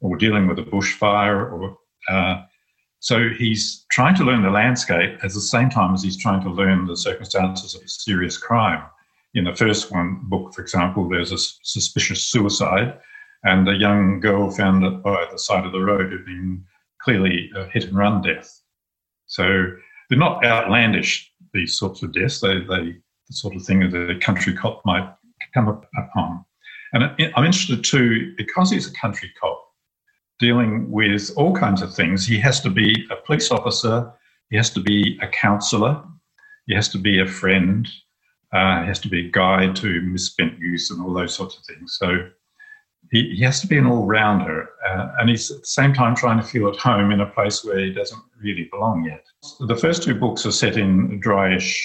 or 0.00 0.16
dealing 0.16 0.46
with 0.46 0.58
a 0.58 0.62
bushfire. 0.62 1.52
Or 1.52 1.78
uh, 2.08 2.42
so 3.00 3.28
he's 3.28 3.84
trying 3.90 4.14
to 4.16 4.24
learn 4.24 4.42
the 4.42 4.50
landscape 4.50 5.18
at 5.22 5.32
the 5.32 5.40
same 5.40 5.70
time 5.70 5.94
as 5.94 6.02
he's 6.02 6.16
trying 6.16 6.42
to 6.42 6.50
learn 6.50 6.86
the 6.86 6.96
circumstances 6.96 7.74
of 7.74 7.82
a 7.82 7.88
serious 7.88 8.38
crime. 8.38 8.82
In 9.34 9.44
the 9.44 9.54
first 9.54 9.92
one 9.92 10.20
book, 10.24 10.54
for 10.54 10.62
example, 10.62 11.08
there's 11.08 11.32
a 11.32 11.38
suspicious 11.38 12.22
suicide, 12.22 12.98
and 13.44 13.68
a 13.68 13.74
young 13.74 14.20
girl 14.20 14.50
found 14.50 15.02
by 15.02 15.26
the 15.30 15.38
side 15.38 15.66
of 15.66 15.72
the 15.72 15.80
road 15.80 16.10
had 16.10 16.24
been 16.24 16.64
clearly 17.00 17.50
a 17.54 17.66
hit 17.66 17.84
and 17.84 17.96
run 17.96 18.22
death. 18.22 18.60
So 19.26 19.66
they're 20.08 20.18
not 20.18 20.44
outlandish, 20.44 21.30
these 21.52 21.78
sorts 21.78 22.02
of 22.02 22.12
deaths. 22.12 22.40
They, 22.40 22.60
they 22.60 22.96
the 23.28 23.34
sort 23.34 23.56
of 23.56 23.62
thing 23.62 23.90
that 23.90 24.10
a 24.10 24.18
country 24.18 24.54
cop 24.54 24.82
might 24.84 25.12
come 25.52 25.68
upon. 25.96 26.44
And 26.92 27.04
I'm 27.34 27.44
interested 27.44 27.84
too, 27.84 28.34
because 28.36 28.70
he's 28.70 28.88
a 28.88 28.94
country 28.94 29.30
cop 29.40 29.65
dealing 30.38 30.90
with 30.90 31.30
all 31.36 31.54
kinds 31.54 31.82
of 31.82 31.94
things, 31.94 32.26
he 32.26 32.38
has 32.40 32.60
to 32.60 32.70
be 32.70 33.06
a 33.10 33.16
police 33.16 33.50
officer, 33.50 34.12
he 34.50 34.56
has 34.56 34.70
to 34.70 34.80
be 34.80 35.18
a 35.22 35.28
counsellor, 35.28 36.02
he 36.66 36.74
has 36.74 36.88
to 36.90 36.98
be 36.98 37.20
a 37.20 37.26
friend, 37.26 37.88
uh, 38.52 38.82
he 38.82 38.88
has 38.88 38.98
to 39.00 39.08
be 39.08 39.26
a 39.26 39.30
guide 39.30 39.74
to 39.76 40.00
misspent 40.02 40.58
youth 40.58 40.88
and 40.90 41.00
all 41.02 41.12
those 41.12 41.34
sorts 41.34 41.56
of 41.56 41.64
things. 41.64 41.96
So 41.98 42.28
he, 43.12 43.34
he 43.36 43.42
has 43.42 43.60
to 43.60 43.66
be 43.66 43.78
an 43.78 43.86
all 43.86 44.06
rounder, 44.06 44.68
uh, 44.88 45.08
and 45.18 45.30
he's 45.30 45.50
at 45.50 45.60
the 45.60 45.66
same 45.66 45.92
time 45.92 46.14
trying 46.14 46.40
to 46.40 46.46
feel 46.46 46.68
at 46.68 46.76
home 46.76 47.12
in 47.12 47.20
a 47.20 47.26
place 47.26 47.64
where 47.64 47.78
he 47.78 47.92
doesn't 47.92 48.22
really 48.42 48.68
belong 48.70 49.04
yet. 49.04 49.24
The 49.60 49.76
first 49.76 50.02
two 50.02 50.14
books 50.14 50.44
are 50.46 50.52
set 50.52 50.76
in 50.76 51.20
dryish, 51.20 51.76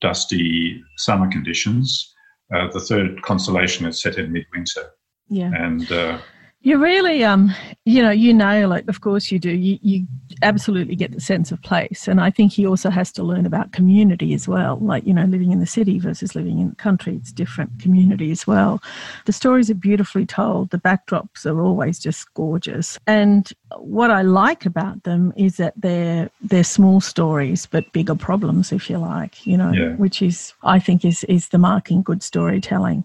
dusty 0.00 0.82
summer 0.96 1.30
conditions. 1.30 2.14
Uh, 2.54 2.68
the 2.72 2.80
third, 2.80 3.22
Consolation, 3.22 3.86
is 3.86 4.02
set 4.02 4.18
in 4.18 4.32
midwinter. 4.32 4.90
Yeah. 5.28 5.50
And 5.54 5.90
uh, 5.90 6.18
you 6.62 6.78
really, 6.78 7.24
um, 7.24 7.52
you 7.84 8.02
know, 8.02 8.10
you 8.10 8.32
nail 8.32 8.72
it. 8.72 8.88
Of 8.88 9.00
course, 9.00 9.32
you 9.32 9.38
do. 9.38 9.50
You, 9.50 9.78
you 9.82 10.06
absolutely 10.42 10.94
get 10.96 11.12
the 11.12 11.20
sense 11.20 11.50
of 11.50 11.60
place, 11.62 12.06
and 12.06 12.20
I 12.20 12.30
think 12.30 12.52
he 12.52 12.66
also 12.66 12.88
has 12.90 13.10
to 13.12 13.22
learn 13.22 13.46
about 13.46 13.72
community 13.72 14.32
as 14.34 14.46
well. 14.46 14.78
Like 14.80 15.04
you 15.06 15.12
know, 15.12 15.24
living 15.24 15.50
in 15.52 15.60
the 15.60 15.66
city 15.66 15.98
versus 15.98 16.34
living 16.34 16.60
in 16.60 16.70
the 16.70 16.76
country, 16.76 17.16
it's 17.16 17.32
different 17.32 17.80
community 17.80 18.30
as 18.30 18.46
well. 18.46 18.80
The 19.26 19.32
stories 19.32 19.70
are 19.70 19.74
beautifully 19.74 20.24
told. 20.24 20.70
The 20.70 20.78
backdrops 20.78 21.46
are 21.46 21.60
always 21.60 21.98
just 21.98 22.32
gorgeous, 22.34 22.98
and 23.06 23.50
what 23.78 24.10
I 24.10 24.22
like 24.22 24.64
about 24.66 25.02
them 25.02 25.32
is 25.36 25.56
that 25.56 25.74
they're 25.76 26.30
they're 26.42 26.64
small 26.64 27.00
stories 27.00 27.66
but 27.66 27.90
bigger 27.92 28.14
problems, 28.14 28.70
if 28.70 28.88
you 28.88 28.98
like. 28.98 29.46
You 29.46 29.56
know, 29.56 29.72
Yeah. 29.72 29.94
which 29.96 30.22
is 30.22 30.54
I 30.62 30.78
think 30.78 31.04
is 31.04 31.24
is 31.24 31.48
the 31.48 31.58
mark 31.58 31.90
in 31.90 32.02
good 32.02 32.22
storytelling. 32.22 33.04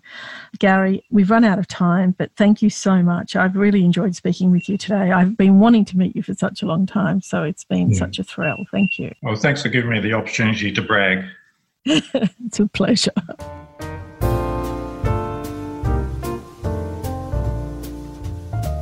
Garry, 0.59 1.03
we've 1.09 1.31
run 1.31 1.43
out 1.43 1.57
of 1.59 1.67
time, 1.67 2.13
but 2.17 2.31
thank 2.35 2.61
you 2.61 2.69
so 2.69 3.01
much. 3.01 3.35
I've 3.47 3.55
really 3.55 3.85
enjoyed 3.85 4.13
speaking 4.13 4.51
with 4.51 4.67
you 4.67 4.77
today. 4.77 5.13
I've 5.13 5.37
been 5.37 5.61
wanting 5.61 5.85
to 5.85 5.97
meet 5.97 6.17
you 6.17 6.21
for 6.21 6.33
such 6.33 6.63
a 6.63 6.65
long 6.65 6.85
time, 6.85 7.21
so 7.21 7.43
it's 7.43 7.63
been 7.63 7.91
Yeah. 7.91 7.99
such 7.99 8.19
a 8.19 8.23
thrill. 8.25 8.57
Thank 8.71 8.99
you. 8.99 9.13
well, 9.23 9.37
thanks 9.37 9.63
for 9.63 9.69
giving 9.69 9.89
me 9.89 10.01
the 10.01 10.11
opportunity 10.11 10.69
to 10.73 10.81
brag. 10.81 11.23
It's 11.85 12.59
a 12.59 12.67
pleasure. 12.67 13.13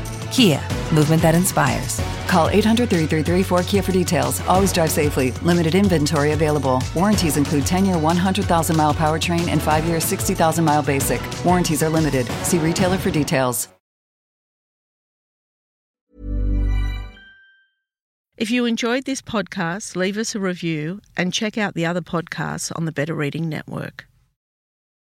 Kia, 0.31 0.61
movement 0.93 1.21
that 1.21 1.35
inspires. 1.35 1.99
Call 2.27 2.47
800 2.49 2.89
333 2.89 3.43
4KIA 3.43 3.83
for 3.83 3.91
details. 3.91 4.39
Always 4.47 4.71
drive 4.71 4.89
safely. 4.91 5.31
Limited 5.43 5.75
inventory 5.75 6.31
available. 6.31 6.81
Warranties 6.95 7.37
include 7.37 7.65
10 7.65 7.85
year 7.85 7.97
100,000 7.97 8.77
mile 8.77 8.93
powertrain 8.93 9.49
and 9.49 9.61
5 9.61 9.85
year 9.85 9.99
60,000 9.99 10.63
mile 10.63 10.83
basic. 10.83 11.21
Warranties 11.43 11.83
are 11.83 11.89
limited. 11.89 12.25
See 12.43 12.57
retailer 12.57 12.97
for 12.97 13.11
details. 13.11 13.67
If 18.37 18.49
you 18.49 18.65
enjoyed 18.65 19.03
this 19.05 19.21
podcast, 19.21 19.95
leave 19.95 20.17
us 20.17 20.33
a 20.33 20.39
review 20.39 21.01
and 21.15 21.31
check 21.31 21.59
out 21.59 21.75
the 21.75 21.85
other 21.85 22.01
podcasts 22.01 22.71
on 22.75 22.85
the 22.85 22.91
Better 22.91 23.13
Reading 23.13 23.47
Network. 23.47 24.07